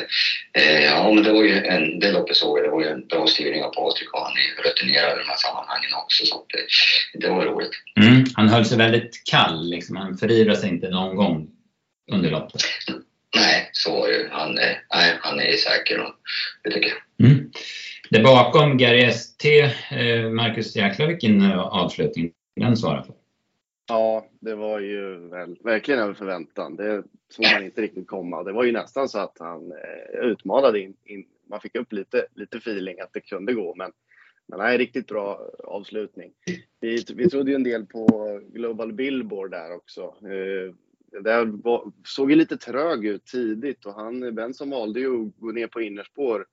[0.53, 3.07] eh, ja, men det var ju en, det loppet såg jag, det var ju en
[3.07, 6.47] bra styrning av Patrik och han är rutinerad i de här sammanhangen också så att,
[7.21, 7.73] det var roligt.
[8.01, 11.49] Mm, han höll sig väldigt kall liksom, han förirrade sig inte någon gång
[12.13, 12.63] under loppet.
[13.37, 16.07] Nej, så var det han, nej, han är säker
[16.65, 17.29] det tycker jag.
[17.29, 17.51] Mm.
[18.11, 23.20] Det bakom Gary ST, eh, Marcus jäklar vilken avslutning den svarar för.
[23.91, 26.77] Ja, det var ju väl, verkligen över förväntan.
[26.77, 28.43] Det såg man inte riktigt komma.
[28.43, 32.27] Det var ju nästan så att han eh, utmanade in, in, Man fick upp lite,
[32.35, 33.93] lite feeling att det kunde gå, men,
[34.47, 36.33] men nej, riktigt bra avslutning.
[36.81, 40.03] Vi, vi trodde ju en del på Global Billboard där också.
[40.03, 40.75] Eh,
[41.23, 45.53] det var, såg ju lite trög ut tidigt och han, Benson valde ju att gå
[45.53, 46.47] ner på innerspår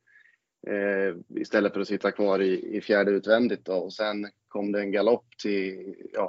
[0.68, 3.74] eh, istället för att sitta kvar i, i fjärde utvändigt då.
[3.74, 6.28] och sen kom det en galopp till, ja,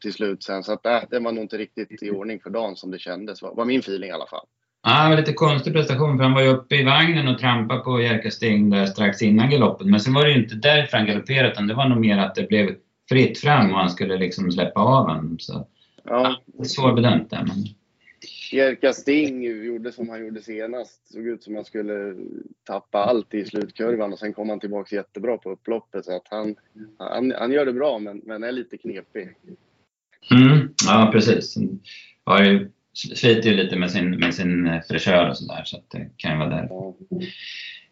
[0.00, 0.62] till slut sen.
[0.62, 3.42] Så att, äh, det var nog inte riktigt i ordning för dagen som det kändes,
[3.42, 4.46] var, var min feeling i alla fall.
[4.82, 7.80] Ja, det var lite konstig prestation för han var ju uppe i vagnen och trampade
[7.80, 9.90] på Jerka Sting där strax innan galoppen.
[9.90, 12.34] Men sen var det ju inte därför han galopperade utan det var nog mer att
[12.34, 12.76] det blev
[13.08, 15.38] fritt fram och han skulle liksom släppa av honom.
[15.38, 15.66] Så,
[16.04, 16.36] ja.
[16.58, 17.44] ja svårbedömt där.
[17.48, 17.64] Men...
[18.52, 21.12] Jerka Sting gjorde som han gjorde senast.
[21.12, 22.14] Såg ut som han skulle
[22.64, 26.04] tappa allt i slutkurvan och sen kom han tillbaka jättebra på upploppet.
[26.04, 26.56] Så att han,
[26.98, 29.36] han, han gör det bra men, men är lite knepig.
[30.30, 31.56] Mm, ja, precis.
[32.24, 32.70] Har ju,
[33.14, 36.32] sliter ju lite med sin, med sin eh, fräschör och sådär så att det kan
[36.32, 36.68] ju vara där.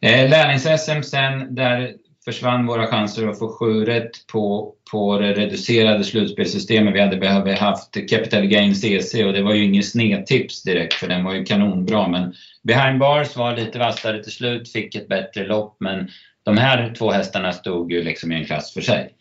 [0.01, 1.95] Eh, Lärlings-SM sen, där
[2.27, 6.95] försvann våra chanser att få sju rätt på, på det reducerade slutspelssystemet.
[6.95, 11.09] Vi hade behövt haft Capital Gain CC och det var ju inget snedtips direkt för
[11.09, 12.09] den var ju kanonbra.
[12.09, 16.09] Men Behind Bars var lite vassare till slut, fick ett bättre lopp men
[16.45, 19.13] de här två hästarna stod ju liksom i en klass för sig.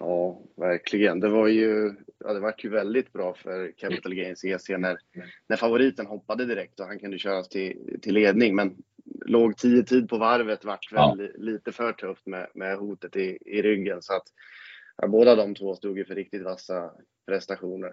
[0.00, 1.20] Ja, verkligen.
[1.20, 4.98] Det var ju, ja, det var ju väldigt bra för Capital Gains EC när,
[5.48, 8.54] när favoriten hoppade direkt och han kunde köras till, till ledning.
[8.54, 8.76] Men
[9.26, 11.28] låg tio tid på varvet vart väl ja.
[11.38, 14.02] lite för tufft med, med hotet i, i ryggen.
[14.02, 14.26] Så att
[14.96, 16.90] ja, båda de två stod ju för riktigt vassa
[17.26, 17.92] prestationer.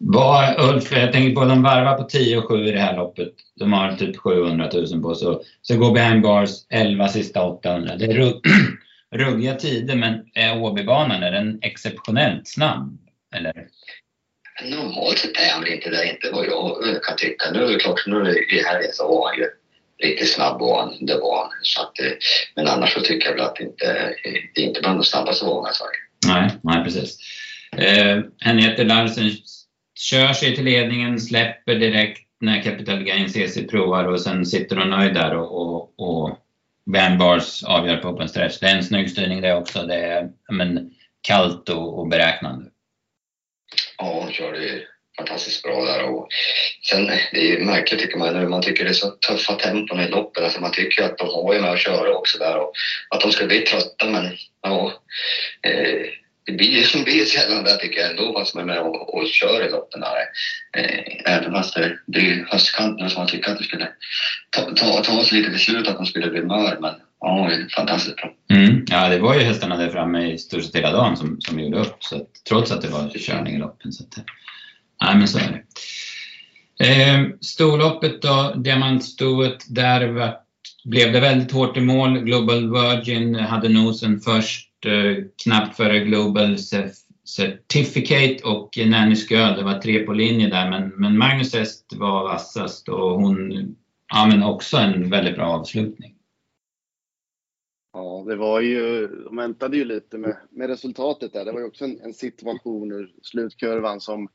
[0.00, 3.32] Var, Ulf, jag tänker på de varvar på 10 och 7 i det här loppet.
[3.54, 5.38] De har typ 700 000 på sig.
[5.62, 7.96] Så går behind bars 11 sista 800.
[7.96, 8.32] Det är
[9.14, 12.98] ruggiga tider, men är Åbybanan är den exceptionellt snabb?
[13.34, 13.66] Eller?
[14.64, 17.50] Normalt sett är han väl inte det, inte vad jag kan tycka.
[17.50, 19.48] Nu är det klart, nu i helgen så var han ju
[20.02, 21.50] riktigt snabb och han, det var han.
[21.62, 22.12] Så att, eh,
[22.56, 24.14] men annars så tycker jag väl att det inte
[24.54, 26.26] det är inte bland de snabbaste vågarna i.
[26.26, 27.18] Nej, nej precis.
[27.76, 29.30] Eh, Henriette Larsen
[29.98, 34.90] kör sig till ledningen, släpper direkt när Capital Gain CC provar och sen sitter hon
[34.90, 36.38] nöjd där och, och, och
[36.92, 38.58] Van Bars avgör på open stretch.
[38.58, 39.82] Det är en snygg styrning det också.
[39.82, 42.70] Det är men, kallt och, och beräknande.
[43.98, 44.82] Ja, hon körde
[45.16, 46.04] fantastiskt bra där.
[46.04, 46.28] Och
[46.88, 50.00] sen, det är ju märkligt tycker man, nu, man tycker det är så tuffa tempon
[50.00, 50.44] i loppen.
[50.44, 52.72] Alltså man tycker att de har ju med att köra också där och
[53.10, 54.92] att de ska bli trötta men ja,
[55.62, 56.06] eh,
[56.48, 59.26] det blir, det blir sällan där tycker jag ändå fast man är med och, och
[59.26, 60.16] kör i loppen där.
[60.76, 63.88] Eh, även fast det, det är höstkanten som man tycker att det skulle
[64.50, 67.54] ta, ta, ta oss lite till slut att de skulle bli mör men ja, det
[67.54, 68.32] är fantastiskt bra.
[68.50, 68.84] Mm.
[68.88, 71.78] Ja, det var ju hästarna där framme i stort sett hela dagen som, som gjorde
[71.78, 73.92] upp så att, trots att det var körning i loppen.
[73.92, 74.24] Så att, eh,
[75.02, 75.64] nej, men så är det.
[76.80, 80.36] Eh, storloppet då, diamantstoet, där var,
[80.84, 82.18] blev det väldigt hårt i mål.
[82.18, 86.56] Global Virgin hade nosen först, Eh, knappt före Global
[87.36, 92.24] Certificate och Nanny Girl, det var tre på linje där, men, men Magnus Est var
[92.24, 93.76] vassast och hon,
[94.08, 96.14] ja men också en väldigt bra avslutning.
[97.92, 101.44] Ja, det var ju, de väntade ju lite med, med resultatet där.
[101.44, 104.28] Det var ju också en, en situation ur slutkurvan som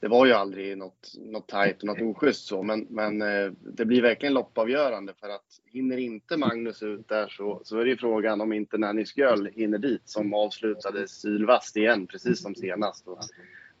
[0.00, 3.84] det var ju aldrig något, något tajt och något oschysst så, men, men eh, det
[3.84, 7.96] blir verkligen loppavgörande för att hinner inte Magnus ut där så, så är det ju
[7.96, 13.08] frågan om inte Nanny Girl hinner dit som avslutade sylvast igen, precis som senast.
[13.08, 13.18] Och,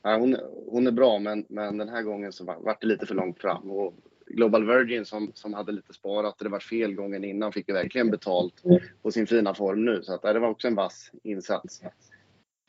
[0.02, 0.36] ja, hon,
[0.70, 3.40] hon är bra, men, men den här gången så var, var det lite för långt
[3.40, 3.70] fram.
[3.70, 3.94] Och
[4.26, 7.74] Global Virgin som, som hade lite sparat och det var fel gången innan fick ju
[7.74, 8.62] verkligen betalt
[9.02, 10.02] på sin fina form nu.
[10.02, 11.82] Så att, det var också en vass insats.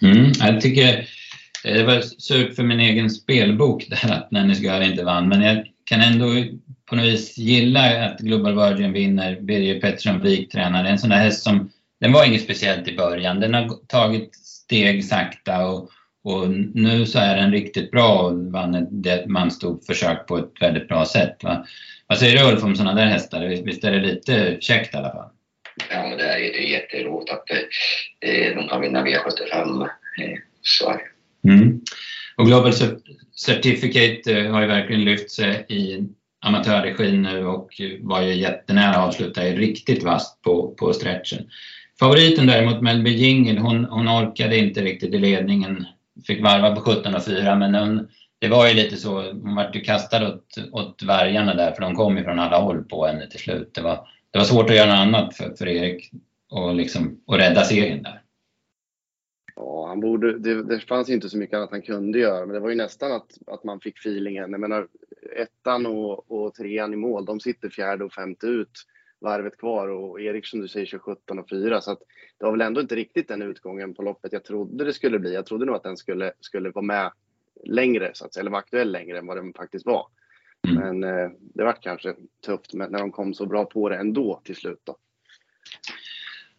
[0.01, 1.07] Mm, jag tycker
[1.63, 5.67] det var surt för min egen spelbok där att Nennis Girl inte vann, men jag
[5.85, 6.25] kan ändå
[6.89, 9.41] på något vis gilla att Global Virgin vinner.
[9.41, 10.83] Birger Pettersson Wik tränar.
[10.83, 13.39] Det är en sån där häst som, den var inget speciellt i början.
[13.39, 15.89] Den har tagit steg sakta och,
[16.23, 20.87] och nu så är den riktigt bra och vann ett manstort försök på ett väldigt
[20.87, 21.43] bra sätt.
[21.43, 21.65] Va?
[22.07, 23.47] Vad säger du Ulf om sådana där hästar?
[23.65, 25.29] Visst är det lite käckt i alla fall?
[25.89, 27.49] Ja, men det är, det är jätteroligt att
[28.19, 29.81] eh, de kan vinna V75.
[29.81, 30.99] Eh, så.
[31.47, 31.81] Mm.
[32.35, 32.73] Och Global
[33.45, 36.07] Certificate eh, har ju verkligen lyft sig eh, i
[36.41, 41.49] amatörregin nu och var ju jättenära att avsluta riktigt vasst på, på stretchen.
[41.99, 45.85] Favoriten däremot, Melby Jingle, hon, hon orkade inte riktigt i ledningen.
[46.27, 48.07] Fick varva på 17,4 men hon,
[48.39, 51.95] det var ju lite så, hon vart ju kastad åt, åt vargarna där för de
[51.95, 53.71] kom ju från alla håll på henne till slut.
[53.73, 56.11] Det var det var svårt att göra något annat för, för Erik
[56.49, 58.21] och, liksom, och rädda serien där.
[59.59, 62.59] Ja, han borde, det, det fanns inte så mycket annat han kunde göra, men det
[62.59, 64.51] var ju nästan att, att man fick feelingen.
[64.51, 64.87] Jag menar,
[65.35, 68.71] ettan och, och trean i mål, de sitter fjärde och femte ut
[69.19, 71.99] varvet kvar och Erik som du säger kör 17 och 4 så att
[72.37, 75.33] det var väl ändå inte riktigt den utgången på loppet jag trodde det skulle bli.
[75.33, 77.11] Jag trodde nog att den skulle, skulle vara med
[77.63, 80.07] längre så att säga, eller vara aktuell längre än vad den faktiskt var.
[80.67, 80.99] Mm.
[80.99, 82.15] Men eh, det var kanske
[82.45, 84.97] tufft när de kom så bra på det ändå till slut då.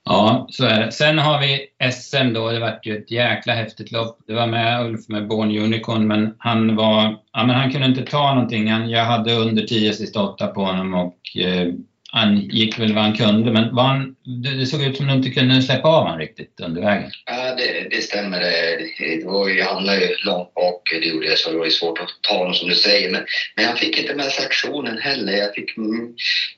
[0.09, 0.92] Ja, så är det.
[0.92, 2.51] Sen har vi SM då.
[2.51, 4.18] Det vart ju ett jäkla häftigt lopp.
[4.27, 7.16] Det var med Ulf med Born Unicorn, men han var...
[7.33, 8.68] Ja, men han kunde inte ta någonting.
[8.68, 11.68] Jag hade under 10 sista 8 på honom och eh,
[12.12, 14.16] han gick väl vad han kunde, men var han,
[14.59, 17.11] det såg ut som du inte kunde släppa av honom riktigt under vägen.
[17.27, 18.40] Ja, det, det stämmer.
[18.40, 22.09] Det var, jag hamnade ju långt bak, det gjorde jag, så det var svårt att
[22.23, 23.11] ta honom som du säger.
[23.11, 23.25] Men,
[23.57, 25.33] men jag fick inte med sig aktionen heller.
[25.33, 25.77] Jag fick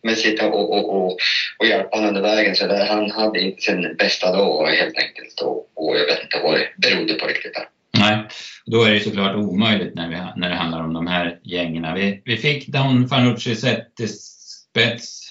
[0.02, 1.18] med sitta och, och, och,
[1.58, 2.56] och hjälpa honom under vägen.
[2.56, 5.40] Så där, han hade inte sin bästa dag helt enkelt.
[5.40, 7.64] Och, och jag vet inte vad det berodde på riktigt där.
[7.98, 8.18] Nej,
[8.66, 11.94] då är det såklart omöjligt när, vi, när det handlar om de här gängen.
[11.94, 15.29] Vi, vi fick Don Fanucci sett till spets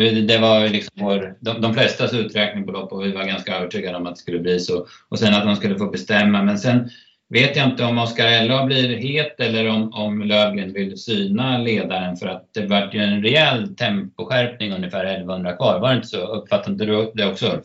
[0.00, 3.96] det var liksom vår, de, de flestas uträkning på lopp och vi var ganska övertygade
[3.96, 4.86] om att det skulle bli så.
[5.08, 6.42] Och sen att de skulle få bestämma.
[6.42, 6.90] Men sen
[7.28, 12.16] vet jag inte om Oskar Ella blir het eller om, om Lövgren vill syna ledaren
[12.16, 15.80] för att det var ju en rejäl temposkärpning ungefär 1100 kvar.
[15.80, 16.26] Var det inte så?
[16.26, 17.64] Uppfattade du det också Ulf?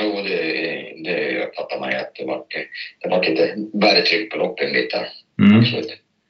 [0.00, 0.40] Jo, det,
[1.04, 2.44] det uppfattar man ju att det var,
[3.00, 5.06] det var lite värre tryck på loppen lite.
[5.42, 5.64] Mm.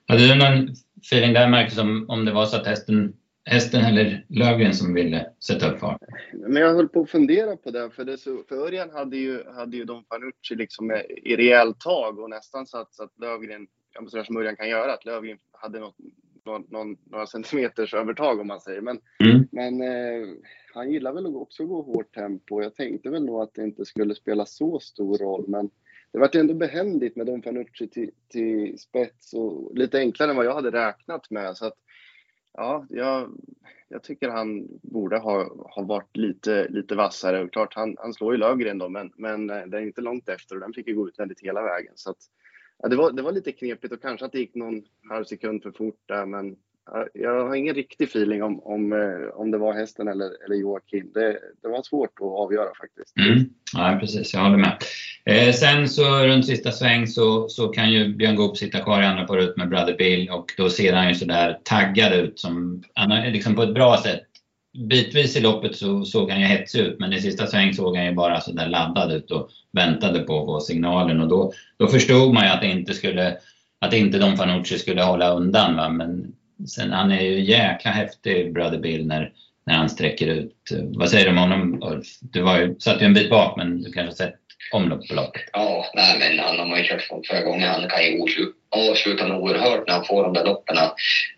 [0.08, 3.12] Hade du någon feeling där Marcus om, om det var så att hästen
[3.44, 6.00] hästen eller Lövgren som ville sätta upp fart?
[6.32, 9.44] Men jag höll på att fundera på det, för, det så, för Örjan hade ju,
[9.56, 10.90] hade ju Don Fanucci liksom
[11.22, 13.66] i rejält tag och nästan så att, så att Lövgren,
[14.08, 15.96] sådär som Örjan kan göra, att Lövgren hade något,
[16.46, 18.80] någon, någon, några centimeters övertag om man säger.
[18.80, 19.48] Men, mm.
[19.52, 20.28] men eh,
[20.74, 22.62] han gillar väl också att gå hårt tempo.
[22.62, 25.70] Jag tänkte väl nog att det inte skulle spela så stor roll, men
[26.12, 30.46] det var ändå behändigt med Don Fanucci till, till spets och lite enklare än vad
[30.46, 31.56] jag hade räknat med.
[31.56, 31.74] Så att
[32.54, 33.30] ja, jag,
[33.88, 37.48] jag tycker han borde ha, ha varit lite, lite vassare.
[37.48, 40.54] Klart, han, han slår ju Lövgren då, men, men eh, det är inte långt efter
[40.54, 41.92] och den fick ju gå utvändigt hela vägen.
[41.94, 42.18] Så att,
[42.78, 45.62] ja, det, var, det var lite knepigt och kanske att det gick någon halv sekund
[45.62, 46.56] för fort där, men
[47.12, 51.10] jag har ingen riktig feeling om, om, eh, om det var hästen eller, eller Joakim.
[51.14, 53.16] Det, det var svårt att avgöra faktiskt.
[53.18, 53.44] Mm.
[53.74, 54.78] Ja, precis, jag håller med.
[55.26, 59.06] Eh, sen så runt sista sväng så, så kan ju Björn Goop sitta kvar i
[59.06, 63.32] andra paret med Brother Bill och då ser han ju sådär taggad ut som, han
[63.32, 64.22] liksom på ett bra sätt.
[64.88, 68.06] Bitvis i loppet så såg han ju hetsig ut men i sista sväng såg han
[68.06, 72.34] ju bara sådär laddad ut och väntade på att få signalen och då, då förstod
[72.34, 73.36] man ju att det inte skulle
[73.80, 75.76] att inte Don Fanucci skulle hålla undan.
[75.76, 75.88] Va?
[75.88, 76.34] Men
[76.66, 79.32] Sen han är ju jäkla häftig, Brother Bill, när,
[79.66, 80.70] när han sträcker ut.
[80.82, 82.06] Vad säger du om honom Ulf?
[82.20, 84.40] Du var ju, satt ju en bit bak, men du kanske har sett
[84.72, 85.42] omlopp på loppet?
[85.52, 87.68] Ja, nej men han har man ju kört från förra gången.
[87.68, 90.76] Han kan ju avsluta något oerhört när han får de där loppen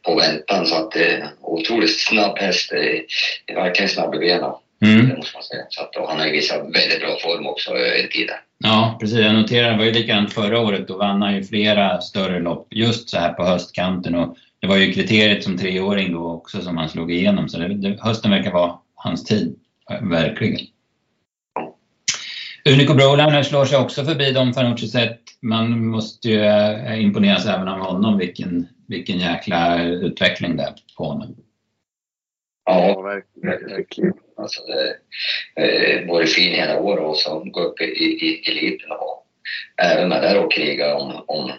[0.03, 0.67] på väntan.
[0.67, 2.73] Så att eh, otroligt snabb häst.
[2.73, 4.53] Eh, verkligen snabb i benen.
[4.85, 5.09] Mm.
[5.09, 5.63] Det måste man säga.
[5.69, 8.37] Så att, han har ju visat väldigt bra form också över tiden.
[8.59, 9.19] Ja, precis.
[9.19, 10.89] Jag noterar, det var ju likadant förra året.
[10.89, 14.15] Då vann han ju flera större lopp just så här på höstkanten.
[14.15, 17.49] Och det var ju kriteriet som treåring då också som han slog igenom.
[17.49, 19.57] Så det, det, hösten verkar vara hans tid,
[20.01, 20.67] verkligen.
[22.69, 25.21] Unico Broline slår sig också förbi Dom Fanucci sett.
[25.43, 31.05] Man måste ju eh, imponeras även av honom, vilken, vilken jäkla utveckling det är på
[31.05, 31.37] honom.
[32.65, 33.03] Ja,
[33.43, 34.13] verkligen.
[34.37, 34.63] Alltså,
[35.55, 39.27] det har varit fin hela året och så gå upp i, i, eliten och
[39.83, 41.53] även med där och kriga om, om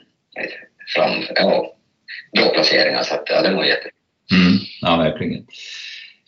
[0.95, 1.75] fram, ja,
[2.35, 3.03] bra placeringar.
[3.03, 3.89] Så att, ja, det var jätte.
[4.33, 5.47] Mm, ja, verkligen.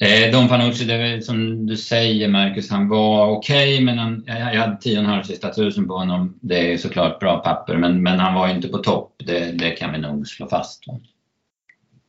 [0.02, 4.24] Eh, Don Fanucci, det är som du säger Marcus, han var okej okay, men han,
[4.28, 6.40] jag, jag hade 10,5 sista tusen på honom.
[6.42, 9.16] Det är såklart bra papper men, men han var inte på topp.
[9.18, 10.88] Det, det kan vi nog slå fast.
[10.88, 11.00] Va?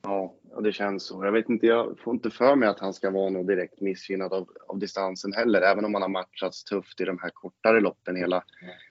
[0.02, 1.24] Ja, det känns så.
[1.24, 4.32] Jag vet inte, jag får inte för mig att han ska vara något direkt missgynnad
[4.32, 5.62] av, av distansen heller.
[5.62, 8.44] Även om han har matchats tufft i de här kortare loppen hela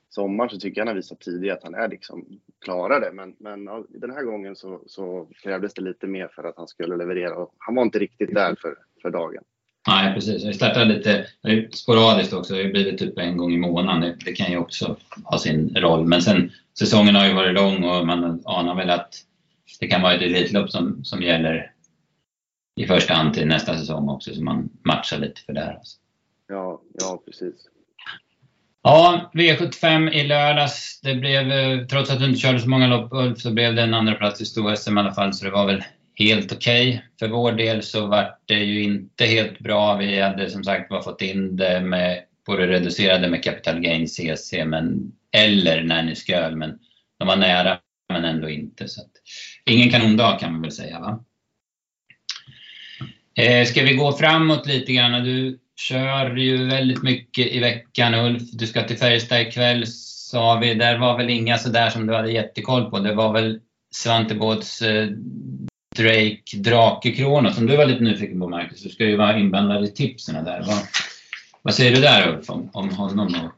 [0.10, 2.26] sommaren så tycker jag han har visat tidigare att han är liksom
[2.66, 3.12] klarare.
[3.12, 6.68] Men, men ja, den här gången så, så krävdes det lite mer för att han
[6.68, 7.36] skulle leverera.
[7.36, 9.44] Och han var inte riktigt där för, för dagen.
[9.88, 10.46] Nej, precis.
[10.46, 11.26] Vi startade lite
[11.72, 12.54] sporadiskt också.
[12.54, 14.18] Det har blivit typ en gång i månaden.
[14.26, 16.06] Det, kan ju också ha sin roll.
[16.06, 19.14] Men sen säsongen har ju varit lång och man anar väl att
[19.80, 21.74] det kan vara ett elitlopp som, som gäller
[22.76, 24.34] i första hand till nästa säsong också.
[24.34, 25.80] Så man matchar lite för det här.
[26.48, 27.70] Ja, ja precis.
[28.84, 31.00] Ja, V75 i lördags.
[31.04, 33.82] Det blev, eh, trots att du inte körde så många lopp Ulf, så blev det
[33.82, 35.34] en andra plats i stor-SM i alla fall.
[35.34, 35.84] Så det var väl
[36.16, 36.90] helt okej.
[36.90, 37.02] Okay.
[37.20, 39.96] För vår del så var det ju inte helt bra.
[39.96, 44.08] Vi hade som sagt bara fått in det med, på det reducerade med capital gain
[44.08, 46.80] CC men, eller Nanny Sköl, men
[47.20, 47.80] de var nära
[48.14, 48.88] men ändå inte.
[48.88, 49.12] Så att,
[49.66, 51.00] ingen kanondag kan man väl säga.
[51.00, 51.24] Va?
[53.36, 55.24] Eh, ska vi gå framåt lite grann?
[55.24, 58.42] Du kör ju väldigt mycket i veckan Ulf.
[58.52, 60.74] Du ska till Färjestad ikväll sa vi.
[60.74, 63.00] Där var väl inga sådär som du hade jättekoll på.
[63.00, 63.60] Det var väl
[63.96, 65.08] Svante Båths eh,
[65.96, 68.84] Drake Drake Kronos som du var lite nyfiken på Marcus.
[68.84, 70.64] Du ska ju vara inblandad i tipsen där.
[70.68, 70.80] Vad,
[71.62, 73.52] vad säger du där Ulf om, om honom och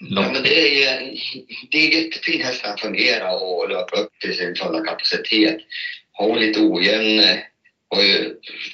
[0.00, 1.14] Ja, men det är,
[1.70, 5.56] det är jättefin häst att fungera och löpa upp till sin fulla kapacitet.
[6.12, 7.20] Har lite ojämn
[7.88, 8.04] och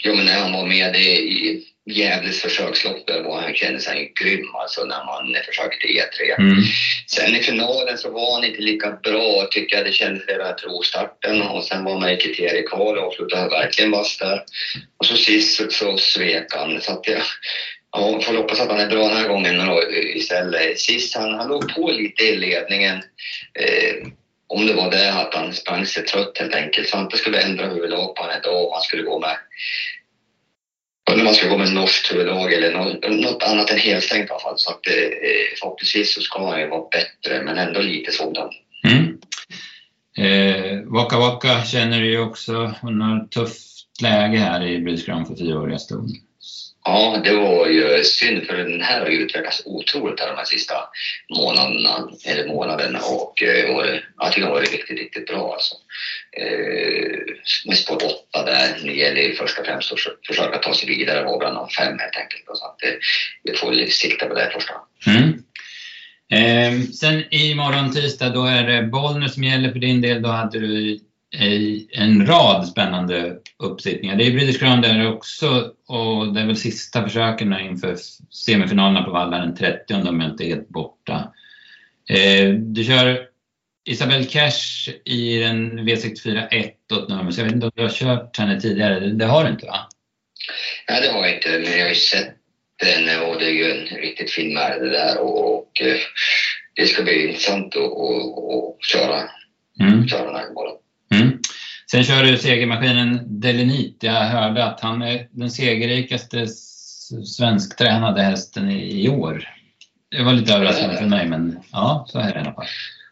[0.03, 4.55] ja, men när han var med i Gävles försökslopp där var han kände sig grym
[4.55, 6.39] alltså när man försökte E3.
[6.39, 6.63] Mm.
[7.07, 9.87] Sen i finalen så var han inte lika bra tycker jag.
[9.87, 14.19] Det kändes redan efter ostarten och sen var man i kriteriekval och avslutade verkligen vass
[14.19, 14.43] där.
[14.99, 16.81] Och så sist så, så svek han.
[16.81, 17.23] Så att jag,
[17.93, 20.81] ja, får hoppas att han är bra den här gången då, istället.
[20.81, 22.97] Sist han, han låg på lite i ledningen.
[23.55, 24.07] Eh,
[24.47, 26.89] om det var det att han sprang sig trött helt enkelt.
[26.89, 29.37] Svante skulle ändra huvudlag på honom idag och han skulle gå med
[31.11, 32.73] Undrar om man ska gå med norskt huvudlag eller
[33.11, 34.59] något, annat än helstängt i alla fall.
[34.59, 34.93] Så att eh,
[35.61, 38.51] förhoppningsvis så ska han ju vara bättre, men ändå lite sådan.
[38.85, 39.19] Mm.
[40.17, 45.27] Eh, Waka Waka känner du ju också, hon har ett tufft läge här i Brysgran
[45.27, 46.09] för fyraåriga ston.
[46.85, 50.45] Ja, det var ju synd för den här har ju utvecklats otroligt här de här
[50.45, 50.75] sista
[51.39, 55.75] månaderna, eller månaden och eh, var, jag tycker den var riktigt, riktigt bra alltså.
[56.41, 57.35] Eh,
[57.67, 57.97] med spår
[58.33, 61.57] 8 där, nu gäller ju först och främst att försöka ta sig vidare och bland
[61.57, 62.43] de fem helt enkelt.
[62.47, 62.95] Så att eh,
[63.43, 64.75] vi får sikta på det första.
[65.07, 65.43] Mm.
[66.33, 70.23] Eh, sen imorgon tisdag då är det Bollnäs som gäller för din del.
[70.23, 71.01] Då hade du
[71.93, 74.17] en rad spännande uppsittningar.
[74.17, 77.97] Det är British Crown där också och det är väl sista försöken inför
[78.31, 81.33] semifinalerna på Valla den 30 om jag inte är helt borta.
[82.09, 83.27] Eh, du kör
[83.85, 86.75] Isabelle Cash i den V64 1
[87.09, 89.01] nummer, så jag vet inte om du har kört henne tidigare.
[89.01, 89.89] Det har du inte va?
[90.89, 92.35] Nej, det har jag inte, men jag har ju sett
[92.77, 95.97] den och det är ju en riktigt fin märg det där och, och, eh,
[96.75, 99.23] det ska bli intressant att köra,
[99.81, 100.09] mm.
[100.09, 100.80] köra den här bollen.
[101.91, 103.97] Sen kör du segermaskinen Delenit.
[104.01, 106.47] Jag hörde att han är den segerrikaste
[107.25, 109.49] svensktränade hästen i, i år.
[110.11, 112.67] Det var lite överraskande för mig, men ja, så är det i alla fall.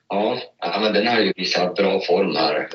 [0.09, 2.69] Ja, ja men den har ju visat bra form här.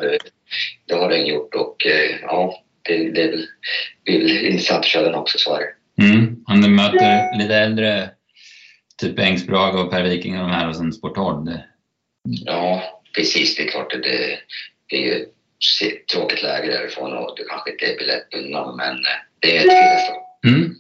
[0.87, 5.15] Det har den gjort och eh, ja, det, det är väl, intressant att köra den
[5.15, 6.03] också, så är det.
[6.03, 6.43] Mm.
[6.47, 8.09] Han möter lite äldre,
[9.01, 11.17] typ Engsbrag och Per Viking och de här och sen Sport
[12.45, 12.83] Ja,
[13.15, 13.55] precis.
[13.55, 14.39] Det är klart det,
[14.89, 15.25] det är ju
[16.11, 20.55] tråkigt läge därifrån och det kanske inte är biljettbundna, men eh, det är ett fint
[20.55, 20.75] mm.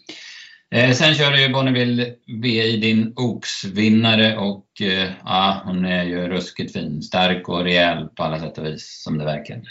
[0.71, 6.27] eh, Sen kör du ju Bonneville VI, din Oaks-vinnare och eh, ja, hon är ju
[6.27, 7.01] ruskigt fin.
[7.01, 9.61] Stark och rejäl på alla sätt och vis som det verkar.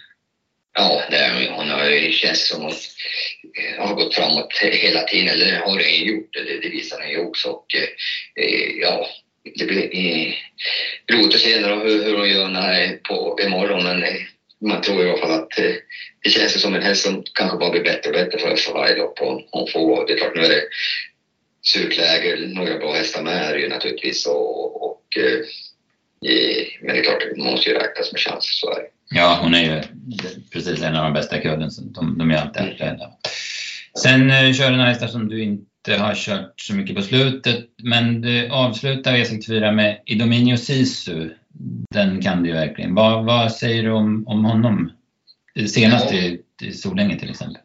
[0.74, 5.28] Ja, det är, hon har ju känns som hon eh, har gått framåt hela tiden,
[5.28, 7.48] eller har hon gjort det, det visar hon ju också.
[7.48, 9.06] Och, eh, ja,
[9.58, 10.34] det blir eh,
[11.12, 14.04] roligt att se hur, hur hon gör när, på, imorgon, men
[14.62, 15.74] man tror i alla fall att eh,
[16.24, 18.96] det känns som en häst som kanske bara blir bättre och bättre för, för varje
[18.96, 20.06] lopp hon, hon får.
[20.06, 20.62] Det är klart, nu är det
[21.62, 25.44] surt läge, några bra hästar med är ju naturligtvis och, och eh,
[26.80, 28.88] men det är klart, man måste ju räknas med chanser, så är det.
[29.14, 29.82] Ja, hon är ju
[30.52, 33.04] precis en av de bästa i kudden, så de, de är alltid aktuella.
[33.04, 33.16] Mm.
[34.02, 37.64] Sen eh, kör du några hästar som du inte har kört så mycket på slutet,
[37.82, 41.30] men du avslutar V64 med Idominio Sisu
[41.90, 42.94] den kan du ju verkligen.
[42.94, 44.92] Vad, vad säger du om, om honom?
[45.68, 46.18] Senast ja.
[46.18, 47.58] i, i Solänge till exempel.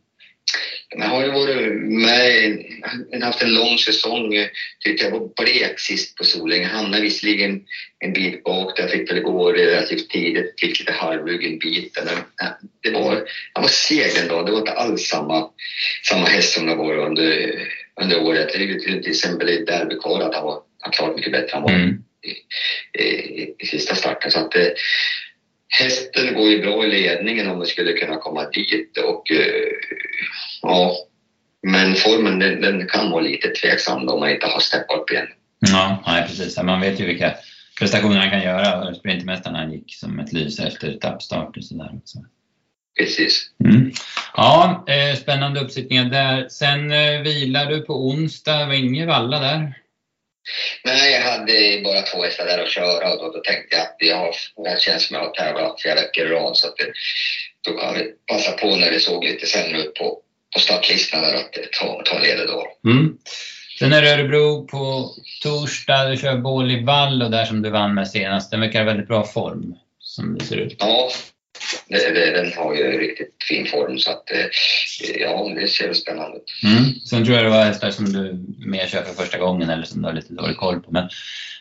[1.00, 2.58] Han har ju varit med,
[3.12, 4.34] han haft en lång säsong.
[4.80, 6.66] Tyckte jag var blek sist på Solänge.
[6.66, 7.62] Hamnade visserligen
[8.00, 12.00] en bit bak där, fick väl gå relativt tidigt, fick lite halvrygg en bit.
[12.06, 12.16] Men
[12.84, 13.24] det var,
[13.54, 14.44] han var seg ändå.
[14.44, 15.50] Det var inte alls samma,
[16.10, 17.54] samma häst som det var under,
[18.02, 18.50] under året.
[18.50, 21.50] Till, exempel i Derbycar att han var han klart mycket bättre.
[21.54, 24.32] Han var mm i, sista starten.
[24.32, 24.68] Så att eh,
[25.70, 29.72] hästen går ju bra i ledningen om vi skulle kunna komma dit och eh,
[30.62, 30.96] ja,
[31.68, 35.28] men formen den, den, kan vara lite tveksam om man inte har steppat upp igen.
[35.60, 36.58] Ja, nej, precis.
[36.58, 37.34] Man vet ju vilka
[37.80, 38.96] prestationer han kan göra.
[38.96, 41.92] Sprintmästaren han gick som ett lys efter etappstart och sådär.
[42.04, 42.26] Så.
[43.00, 43.50] Precis.
[43.64, 43.92] Mm.
[44.36, 46.50] Ja, eh, spännande uppsittningar där.
[46.50, 46.90] Sen
[47.24, 49.74] vilar du på onsdag, var ingen valla där?
[50.84, 53.96] Nej, jag hade bara två hästar där att köra och då, då tänkte jag att
[54.00, 54.34] jag,
[54.64, 56.92] det känns som att jag har tävlat flera veckor i rad så att det,
[57.62, 60.22] då kan vi passa på när det såg lite sämre ut på,
[60.54, 62.90] på startlistan att ta, ta ledet då.
[62.90, 63.18] Mm.
[63.80, 65.10] Sen är det Örebro på
[65.44, 66.06] torsdag.
[66.06, 68.52] Du kör Bål Vallo där som du vann med senast.
[68.52, 70.76] Den verkar ha väldigt bra form som det ser ut.
[70.80, 71.10] Ja,
[72.36, 74.46] den har ju riktigt fin form så att eh,
[75.20, 76.54] ja, det ser spännande ut.
[76.64, 77.00] Mm.
[77.00, 80.02] Sen tror jag det var hästar som du mer kör för första gången eller som
[80.02, 80.92] du har lite dålig koll på.
[80.92, 81.10] Men,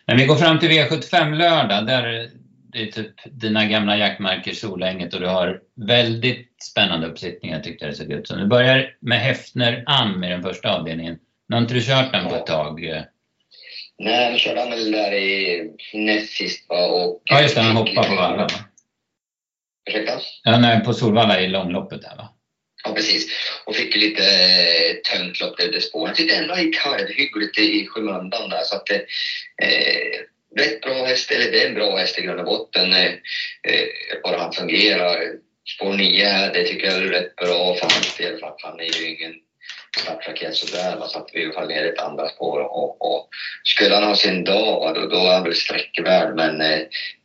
[0.07, 1.87] men vi går fram till V75 lördag.
[1.87, 2.31] Där
[2.73, 7.93] det är typ dina gamla jaktmarker Solänget och du har väldigt spännande uppsittningar tyckte jag
[7.93, 8.39] det såg ut som.
[8.39, 11.19] Du börjar med Häftner Am i den första avdelningen.
[11.49, 12.81] Nu har inte du kört den på ett tag?
[13.99, 16.87] Nej, vi körde han väl där i näst sist va?
[16.87, 17.61] Och, ja, just det.
[17.61, 18.49] Han hoppade på Valla va?
[19.87, 20.21] Ursäkta?
[20.43, 22.29] Ja, nej, på Solvalla i långloppet där va?
[22.85, 23.27] Ja, precis.
[23.65, 26.07] Och fick lite eh, tungt lopp där spåren.
[26.07, 28.63] Jag tyckte ändå han gick halvhyggligt i skymundan där.
[28.63, 29.01] Så att, eh,
[30.57, 32.93] rätt bra häst, eller det är en bra häst i grund och botten.
[32.93, 33.13] Eh,
[33.69, 35.33] eh bara han fungerar.
[35.77, 38.39] Spår 9 här, det tycker jag är rätt bra för hans del.
[38.39, 39.35] För att han är ju ingen
[40.01, 40.97] startraket sådär.
[41.07, 42.61] Så att vi i alla fall ner ett andra spår.
[42.61, 43.29] Och, och,
[43.65, 46.37] skulle han ha sin dag, då, då är han väl sträckvärd.
[46.37, 46.79] Men eh,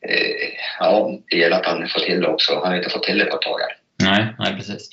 [0.10, 0.50] eh,
[0.80, 2.54] ja, det gäller att han får till det också.
[2.54, 3.78] Han har inte fått till det på ett tag här.
[4.12, 4.90] Nej, nej precis.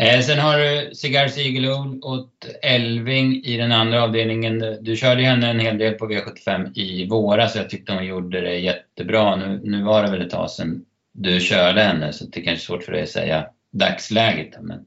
[0.00, 4.78] Eh, sen har du Cigar Sigelund åt Elving i den andra avdelningen.
[4.80, 8.40] Du körde henne en hel del på V75 i våras och jag tyckte hon gjorde
[8.40, 9.36] det jättebra.
[9.36, 12.62] Nu, nu var det väl ett tag sedan du körde henne så det är kanske
[12.62, 14.54] är svårt för dig att säga dagsläget.
[14.60, 14.78] Men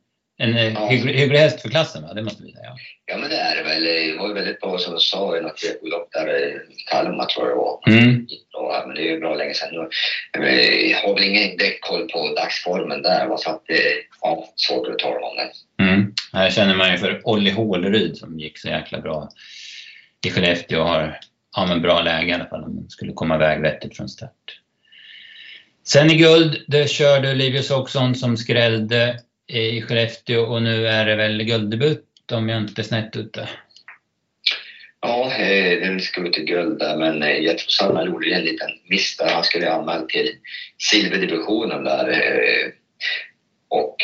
[0.41, 0.87] en eh, ja.
[0.87, 2.13] hygglig, hygglig häst för klassen, va?
[2.13, 2.75] det måste vi säga.
[3.05, 3.83] Ja, men det är det väl.
[3.83, 6.59] Det var ju väldigt bra som du sa i något lopp där i
[6.91, 7.79] Kalmar tror jag det var.
[7.87, 8.27] Mm.
[8.51, 9.89] Bra, men det är ju bra länge sedan nu.
[10.91, 13.37] Jag har väl ingen koll på dagsformen där, va?
[13.37, 13.81] så att det
[14.21, 15.83] ja, svårt att tala om det.
[15.83, 16.13] Mm.
[16.33, 19.29] Här känner man ju för Olli Håleryd som gick så jäkla bra
[20.25, 21.19] i Skellefteå och har
[21.55, 24.59] ja, men bra läge i alla fall om man skulle komma iväg vettigt från start.
[25.83, 29.19] Sen i guld, där körde Livius Oxon som skrällde
[29.51, 33.49] i Skellefteå och nu är det väl gulddebut om jag inte är snett ute.
[35.01, 38.69] Ja, eh, den skulle till guld där, men eh, jag tror Sanna gjorde en liten
[38.89, 39.29] miss där.
[39.29, 40.29] Han skulle anmält till
[40.77, 42.09] silverdivisionen där.
[42.09, 42.71] Eh,
[43.69, 43.95] och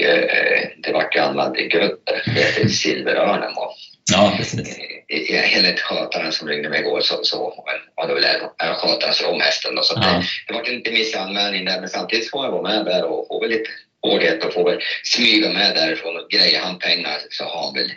[0.78, 3.72] det vart ju anmält till guld där, Silverörnen var.
[4.12, 4.78] Ja, precis.
[5.56, 7.64] Enligt skötaren som ringde mig igår så, så
[7.96, 8.24] var det väl
[8.76, 9.76] skötaren som om hästen.
[9.76, 10.02] Då, så ja.
[10.02, 13.28] det, det var en liten missanmälning där, men samtidigt får jag vara med där och
[13.28, 13.52] få väl
[14.02, 17.92] hårdhet och får väl smyga med därifrån och grejer han pengar så har han väl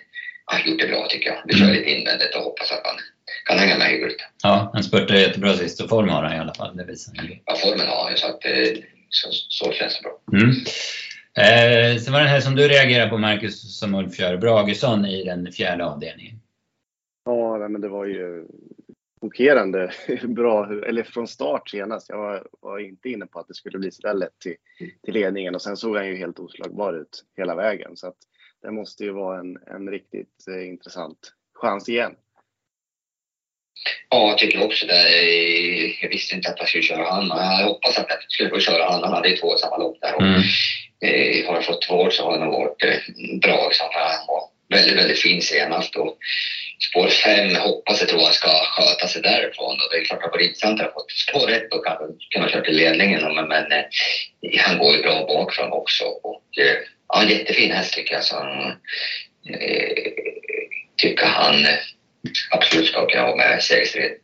[0.44, 1.42] han gjort det bra tycker jag.
[1.46, 2.96] Vi kör lite invändigt och hoppas att han
[3.48, 4.22] kan hänga med hyggligt.
[4.42, 6.76] Ja, han spurtade jättebra sist och form har han i alla fall.
[6.76, 7.14] Det visar
[7.46, 10.40] Ja, formen har han så att eh, så, så känns det bra.
[10.40, 10.50] Mm.
[11.36, 15.24] Eh, sen var det här som du reagerade på Marcus som Ulf kör, Bragesson i
[15.24, 16.40] den fjärde avdelningen.
[17.24, 18.46] Ja, men det var ju
[19.20, 19.92] chockerande
[20.22, 22.08] bra, eller från start senast.
[22.08, 24.56] Jag var, var, inte inne på att det skulle bli så där lätt till,
[25.04, 27.96] till ledningen och sen såg han ju helt oslagbar ut hela vägen.
[27.96, 28.16] Så att
[28.62, 32.14] det måste ju vara en, en riktigt eh, intressant chans igen.
[34.08, 35.10] Ja, jag tycker också det.
[36.02, 37.28] Jag visste inte att jag skulle köra han.
[37.28, 39.02] Jag hoppas att jag skulle få köra han.
[39.02, 40.14] Han hade två samma lopp där.
[40.14, 40.40] Och, mm.
[41.00, 43.68] eh, har jag fått två så har det nog varit eh, bra.
[43.68, 45.96] Liksom, han var väldigt, väldigt fin senast.
[45.96, 46.18] Och,
[46.90, 49.72] spår 5 hoppas jag tror han ska sköta sig därifrån.
[49.72, 52.04] Och det är klart att det var intressant att ha fått spår ett och kanske
[52.34, 53.34] kunna köra till ledningen.
[53.34, 53.84] Men, men eh,
[54.58, 56.04] han går ju bra bakifrån också.
[56.04, 56.76] Och, eh,
[57.08, 58.24] ja, en jättefin häst tycker jag.
[58.24, 58.72] Så han,
[59.54, 60.12] eh,
[60.96, 61.66] tycker han
[62.50, 64.16] absolut ska kunna vara med i segerstriden.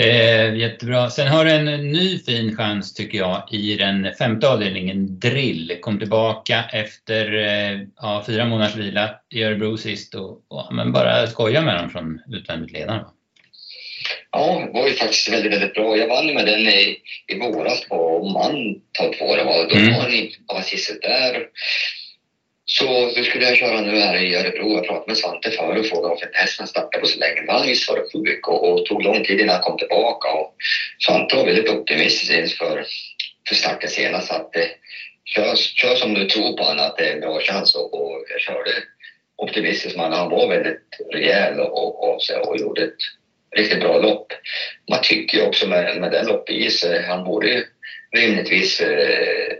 [0.00, 1.10] Eh, jättebra.
[1.10, 5.76] Sen har du en ny fin chans tycker jag i den femte avdelningen, Drill.
[5.80, 11.26] Kom tillbaka efter eh, ja, fyra månaders vila i Örebro sist och, och men bara
[11.26, 13.04] skoja med dem från utvändigt ledaren.
[14.32, 15.96] Ja, det var ju faktiskt väldigt, väldigt bra.
[15.96, 16.96] Jag vann med den i,
[17.26, 19.68] i våras på Mantorp var det var.
[19.70, 19.94] Då mm.
[19.94, 20.62] var den bara
[21.02, 21.46] där.
[22.72, 24.74] Så vi skulle jag köra nu här i Örebro.
[24.74, 27.42] Jag pratade med Svante förr och frågade varför hästen startade på så länge.
[27.42, 30.28] Men han var varit sjuk och, och tog lång tid innan han kom tillbaka.
[30.28, 30.54] Och
[31.04, 32.86] Svante var väldigt optimistisk inför
[33.48, 34.30] för starten senast.
[34.30, 34.66] Att, eh,
[35.24, 37.74] kör, kör som du tror på honom, att det är en bra chans.
[37.74, 38.70] Och, och jag körde
[39.36, 40.12] optimistiskt man.
[40.12, 43.02] han var väldigt rejäl och, och, och, och gjorde ett
[43.56, 44.32] riktigt bra lopp.
[44.90, 47.64] Man tycker ju också med, med den loppet i sig, han borde
[48.16, 49.56] rimligtvis eh,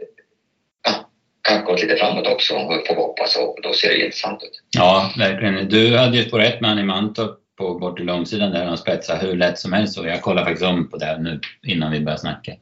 [1.51, 2.55] kan gått lite framåt också,
[2.87, 3.37] får hoppas.
[3.37, 4.63] Och då ser det intressant ut.
[4.77, 5.69] Ja, verkligen.
[5.69, 9.27] Du hade ju spår ett med i Mantorp på bort i långsidan där han spetsade
[9.27, 9.99] hur lätt som helst.
[9.99, 12.53] Och jag kollade faktiskt om på det nu innan vi började snacka.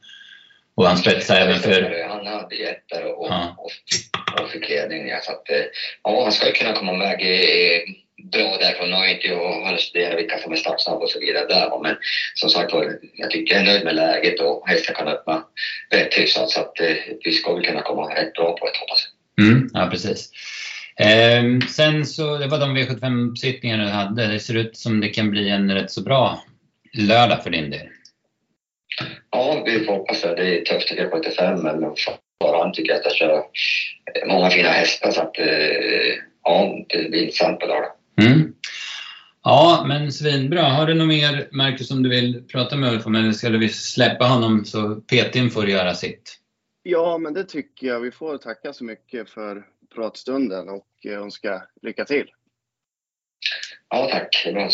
[0.75, 2.07] Och han spetsade även för...
[2.09, 3.55] Han hade jätter och, ja.
[3.57, 3.71] och,
[4.41, 5.11] och fick ledning.
[5.21, 5.43] Så att,
[6.03, 7.19] ja, han ska ju kunna komma med
[8.23, 8.89] bra därifrån.
[8.89, 11.79] Nu har inte jag studerat vilka som är startsnabba och så vidare där.
[11.83, 11.95] Men
[12.33, 12.73] som sagt
[13.13, 15.43] jag tycker jag är nöjd med läget och hästen kan öppna
[15.91, 16.49] rätt hyfsat.
[16.49, 19.45] Så att eh, vi ska väl kunna komma rätt bra på det hoppas jag.
[19.45, 20.31] Mm, ja, precis.
[20.99, 24.27] Eh, sen så, det var de V75-sittningarna du hade.
[24.27, 26.43] Det ser ut som det kan bli en rätt så bra
[26.93, 27.87] lördag för din del.
[29.31, 30.35] Ja, vi får hoppas det.
[30.35, 31.95] Det är tufft att på 85 men
[32.43, 33.43] förhand tycker jag att jag kör
[34.25, 37.91] många fina hästar så att eh, ja, det blir intressant på lördag.
[39.43, 40.61] Ja, men svinbra.
[40.61, 43.15] Har du något mer, Marcus, som du vill prata med Ulf om?
[43.15, 46.39] Eller ska vi släppa honom så Petin får göra sitt?
[46.83, 47.99] Ja, men det tycker jag.
[47.99, 49.65] Vi får tacka så mycket för
[49.95, 52.27] pratstunden och önska lycka till.
[53.89, 54.41] Ja, tack.
[54.45, 54.69] Det bra.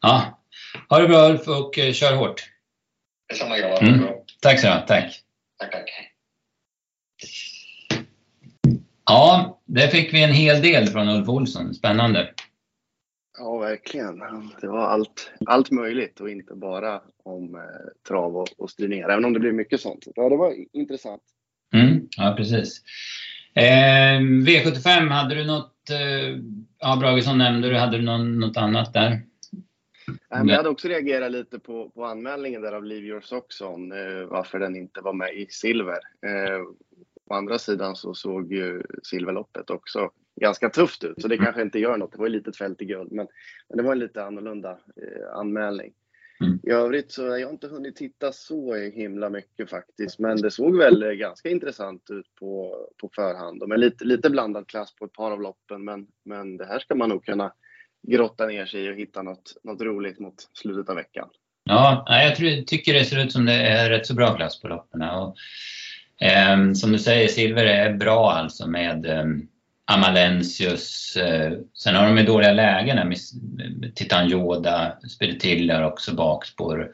[0.00, 0.40] Ja.
[0.88, 2.42] Ha det bra Ulf och eh, kör hårt.
[3.28, 3.82] Detsamma grabbar.
[3.82, 4.04] Mm.
[4.40, 4.86] Tack så mycket.
[4.86, 5.20] Tack.
[5.58, 5.90] Tack, tack.
[9.06, 11.74] Ja, där fick vi en hel del från Ulf Olsson.
[11.74, 12.34] Spännande.
[13.38, 14.22] Ja, verkligen.
[14.60, 17.60] Det var allt, allt möjligt och inte bara om eh,
[18.08, 20.04] trav och, och styrningar, även om det blev mycket sånt.
[20.14, 21.22] Ja, det var intressant.
[21.74, 22.82] Mm, ja, precis.
[23.54, 26.38] Eh, V75, hade du något, eh,
[26.78, 29.22] ja Bragesson nämnde du, hade du någon, något annat där?
[30.28, 34.24] Jag hade också reagerat lite på, på anmälningen där av Leave Your Socks On, eh,
[34.28, 35.98] varför den inte var med i silver.
[36.26, 36.60] Eh,
[37.26, 40.10] å andra sidan så såg ju silverloppet också
[40.40, 41.44] ganska tufft ut, så det mm.
[41.44, 42.12] kanske inte gör något.
[42.12, 43.26] Det var ju litet fält i guld, men,
[43.68, 45.92] men det var en lite annorlunda eh, anmälning.
[46.40, 46.60] Mm.
[46.62, 50.78] I övrigt så har jag inte hunnit titta så himla mycket faktiskt, men det såg
[50.78, 53.68] väl ganska intressant ut på, på förhand.
[53.68, 56.94] Med lite, lite blandad klass på ett par av loppen, men, men det här ska
[56.94, 57.52] man nog kunna
[58.08, 61.28] grotta ner sig i och hitta något, något roligt mot slutet av veckan.
[61.64, 64.68] Ja, jag tror, tycker det ser ut som det är rätt så bra klass på
[64.68, 65.02] loppen.
[65.02, 65.36] Och,
[66.26, 69.24] eh, som du säger, silver är bra alltså med eh,
[69.84, 71.16] Amalensius.
[71.16, 73.18] Eh, sen har de ju dåliga lägen med
[73.94, 76.90] Titan Yoda, Spiritilla också bakspår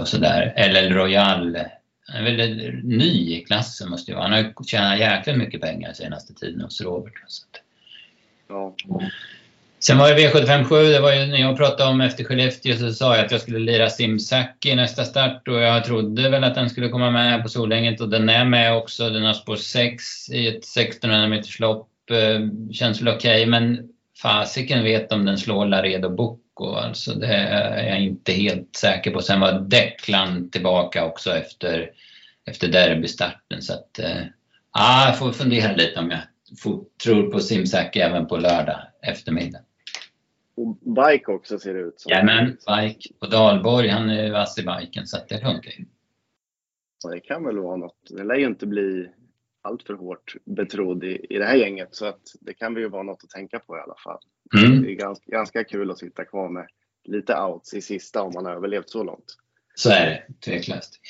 [0.00, 0.54] och sådär.
[0.68, 1.58] LL Royal
[2.06, 4.28] han är väl ny i klassen måste ju vara.
[4.28, 7.12] Han har tjänat jäkligt mycket pengar senaste tiden hos Robert.
[7.26, 7.44] Så
[8.48, 8.74] ja.
[9.80, 13.16] Sen var det V757, det var ju när jag pratade om efter Skellefteå så sa
[13.16, 16.70] jag att jag skulle lira Simsaki i nästa start och jag trodde väl att den
[16.70, 19.10] skulle komma med på Solänget och den är med också.
[19.10, 21.88] Den har spår 6 i ett 1600 meters lopp.
[22.10, 23.88] Eh, känns väl okej okay, men
[24.22, 26.74] fasiken vet om den slår Laredo Bocco.
[26.74, 29.20] Alltså det är jag inte helt säker på.
[29.20, 31.90] Sen var Declan tillbaka också efter,
[32.46, 34.22] efter derbystarten så att äh,
[34.74, 36.20] jag får fundera lite om jag
[37.02, 39.60] tror på Simsaki även på lördag eftermiddag.
[40.56, 42.10] Och bike också ser det ut som.
[42.10, 43.08] Jajamän, bike.
[43.18, 45.84] Och Dalborg, han är vass i biken så att det funkar ju.
[47.12, 47.96] det kan väl vara något.
[48.10, 49.08] Det lär ju inte bli
[49.64, 53.02] allt för hårt betrodd i, i det här gänget så att det kan ju vara
[53.02, 54.18] något att tänka på i alla fall.
[54.56, 54.82] Mm.
[54.82, 56.66] Det är ganska, ganska kul att sitta kvar med
[57.04, 59.36] lite outs i sista om man har överlevt så långt.
[59.74, 61.00] Så är det, tveklöst.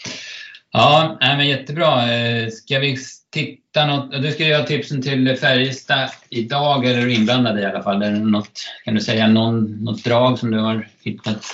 [0.72, 2.12] Ja, men jättebra.
[2.12, 2.96] Eh, ska vi
[3.30, 4.22] titta något?
[4.22, 8.02] Du ska göra tipsen till Färjestad idag, eller du inblandad i alla fall?
[8.02, 11.44] Är något, kan du säga någon, något drag som du har hittat?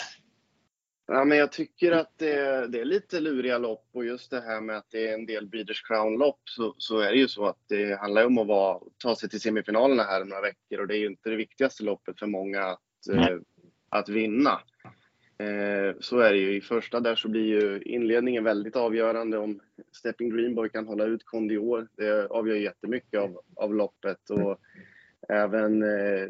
[1.12, 4.60] Ja, men jag tycker att det, det, är lite luriga lopp och just det här
[4.60, 7.58] med att det är en del Breeders Crown-lopp så, så, är det ju så att
[7.68, 10.96] det handlar om att vara, ta sig till semifinalerna här om några veckor och det
[10.96, 13.36] är ju inte det viktigaste loppet för många att, eh,
[13.88, 14.60] att vinna.
[15.38, 16.56] Eh, så är det ju.
[16.56, 19.60] I första där så blir ju inledningen väldigt avgörande om
[19.92, 21.88] Stepping Greenboy kan hålla ut Kondior.
[21.96, 24.60] Det avgör jättemycket av, av loppet och
[25.28, 26.28] även eh,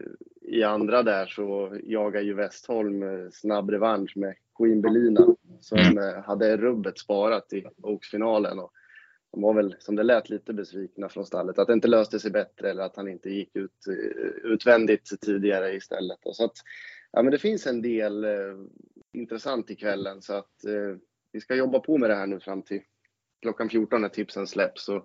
[0.51, 5.27] i andra där så jagar ju Westholm eh, snabb revansch med Queen Belina
[5.61, 5.99] som mm.
[5.99, 8.59] eh, hade rubbet sparat i Oaks-finalen.
[8.59, 8.73] Och
[9.33, 11.59] de var väl, som det lät, lite besvikna från stallet.
[11.59, 15.75] Att det inte löste sig bättre eller att han inte gick ut eh, utvändigt tidigare
[15.75, 16.19] istället.
[16.23, 16.57] Så att,
[17.13, 18.57] ja, men det finns en del eh,
[19.13, 20.97] intressant i kvällen så att eh,
[21.33, 22.81] vi ska jobba på med det här nu fram till
[23.43, 24.85] klockan 14 när tipsen släpps.
[24.85, 25.05] Så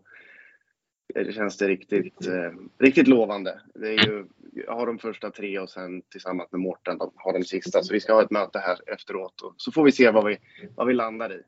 [1.14, 3.60] det känns det riktigt, eh, riktigt lovande.
[3.76, 4.26] Det är ju,
[4.66, 7.84] jag har de första tre och sen tillsammans med Mårten har den sista.
[7.84, 10.38] Så vi ska ha ett möte här efteråt och så får vi se vad vi,
[10.76, 11.42] vad vi landar i.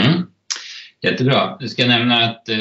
[0.00, 0.22] Mm.
[1.02, 1.56] Jättebra.
[1.60, 2.56] Jag ska nämna att eh,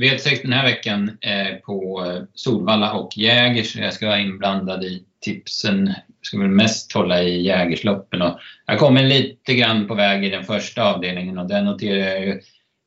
[0.00, 3.76] V6 den här veckan är på eh, Solvalla och Jägers.
[3.76, 5.86] Jag ska vara inblandad i tipsen.
[5.86, 8.22] Jag ska väl mest hålla i Jägersloppen.
[8.22, 12.26] Och jag kommer lite grann på väg i den första avdelningen och där noterar jag
[12.26, 12.40] ju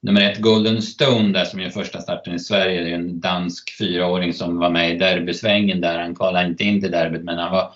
[0.05, 2.83] nummer ett Golden Stone där som gör första starten i Sverige.
[2.83, 5.99] Det är en dansk fyraåring som var med i derbysvängen där.
[5.99, 7.73] Han kvalade inte in till derbyt men han var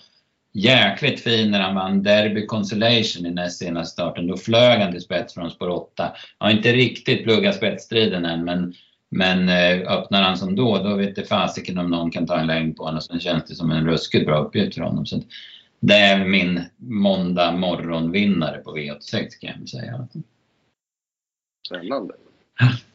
[0.52, 4.26] jäkligt fin när han vann Derby Consolation i näst senaste starten.
[4.26, 6.12] Då flög han till spets från spår 8.
[6.38, 8.74] Han har inte riktigt pluggat spetsstriden än men,
[9.08, 12.46] men eh, öppnar han som då, då vet det fasiken om någon kan ta en
[12.46, 13.00] längd på honom.
[13.00, 15.06] Sen känns det som en ruskigt bra uppgift för honom.
[15.06, 15.22] Så
[15.80, 20.08] det är min måndag morgonvinnare på V86 kan jag säga.
[21.70, 22.14] Spännande.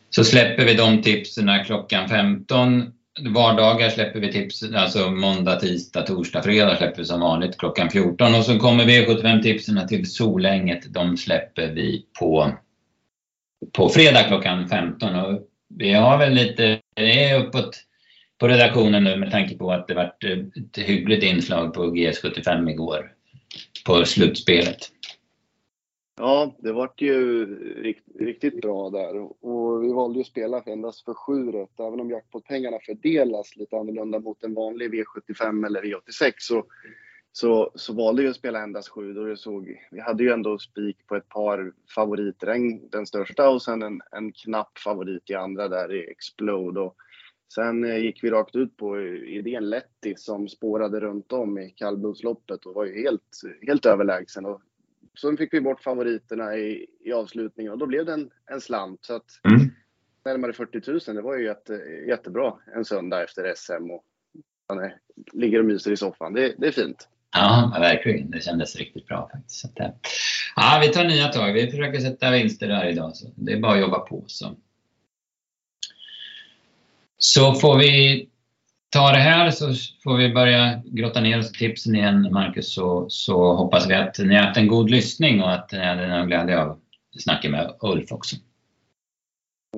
[0.10, 2.92] Så släpper vi de tipsen klockan 15.
[3.30, 8.36] Vardagar släpper vi tips, alltså måndag, tisdag, torsdag, fredag släpper vi som vanligt klockan 14.
[8.36, 10.94] Och så kommer V75-tipsen till Solänget.
[10.94, 12.52] De släpper vi på,
[13.74, 15.16] på fredag klockan 15.
[15.16, 17.78] Och vi har väl lite, det är uppåt
[18.40, 23.12] på redaktionen nu med tanke på att det varit ett hyggligt inslag på GS75 igår
[23.86, 24.92] på slutspelet.
[26.18, 27.46] Ja, det vart ju
[27.82, 31.80] rikt, riktigt bra där och vi valde ju att spela endast för sju rätt.
[31.80, 36.66] Även om jackpotpengarna fördelas lite annorlunda mot en vanlig V75 eller V86 så,
[37.32, 39.14] så, så valde vi att spela endast sju.
[39.14, 43.62] Då det såg, vi hade ju ändå spik på ett par favoriter, den största och
[43.62, 46.80] sen en, en knapp favorit i andra där i Explode.
[46.80, 46.96] Och
[47.54, 52.66] sen eh, gick vi rakt ut på idén Letti som spårade runt om i kallblodsloppet
[52.66, 54.46] och var ju helt, helt överlägsen.
[54.46, 54.62] Och
[55.22, 59.06] Sen fick vi bort favoriterna i, i avslutningen och då blev det en, en slant.
[59.06, 59.72] Så att mm.
[60.26, 61.74] närmare 40 000, det var ju jätte,
[62.08, 64.04] jättebra en söndag efter SM och
[64.70, 64.98] är,
[65.34, 66.34] ligger och myser i soffan.
[66.34, 67.10] Det, det är fint.
[67.32, 68.32] Ja, verkligen.
[68.32, 69.60] Det kändes riktigt bra faktiskt.
[69.60, 69.90] Så att, eh,
[70.56, 71.54] ja, vi tar nya tag.
[71.54, 73.16] Vi försöker sätta vinster där idag.
[73.16, 74.24] Så det är bara att jobba på.
[74.28, 74.56] Så,
[77.18, 78.30] så får vi
[78.96, 79.74] ta det här så
[80.04, 84.20] får vi börja grotta ner oss i tipsen igen, Marcus, så, så hoppas vi att
[84.20, 86.80] ni har haft en god lyssning och att ni hade någon glädje av
[87.20, 88.36] snacket med Ulf också.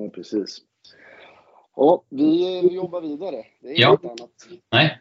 [0.00, 0.58] Ja, precis.
[1.76, 3.44] Ja, vi jobbar vidare.
[3.62, 3.88] Det är ja.
[3.88, 4.30] inget annat.
[4.72, 4.98] Nej,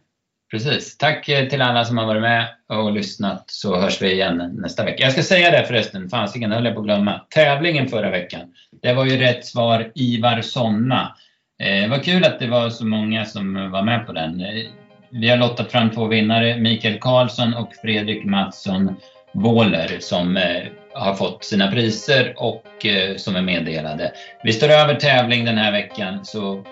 [0.52, 0.98] precis.
[0.98, 5.04] Tack till alla som har varit med och lyssnat så hörs vi igen nästa vecka.
[5.04, 7.22] Jag ska säga det förresten, fasiken höll jag på att glömma.
[7.30, 11.16] Tävlingen förra veckan, det var ju rätt svar Ivar Sonna.
[11.60, 14.42] Eh, det var kul att det var så många som var med på den.
[14.42, 14.66] Eh,
[15.10, 18.96] vi har lottat fram två vinnare, Mikael Karlsson och Fredrik Mattsson
[19.34, 24.12] Wåhler som eh, har fått sina priser och eh, som är meddelade.
[24.44, 26.64] Vi står över tävling den här veckan så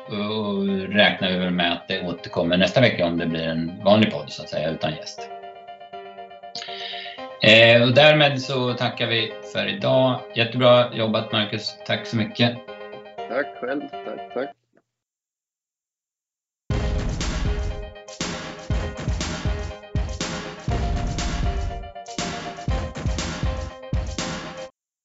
[0.89, 4.41] räknar vi med att det återkommer nästa vecka om det blir en vanlig podd så
[4.41, 5.29] att säga utan gäst.
[7.41, 10.19] Eh, och därmed så tackar vi för idag.
[10.35, 11.75] Jättebra jobbat Marcus.
[11.87, 12.55] Tack så mycket.
[13.29, 13.81] Tack själv.
[13.81, 14.64] Tack, tack.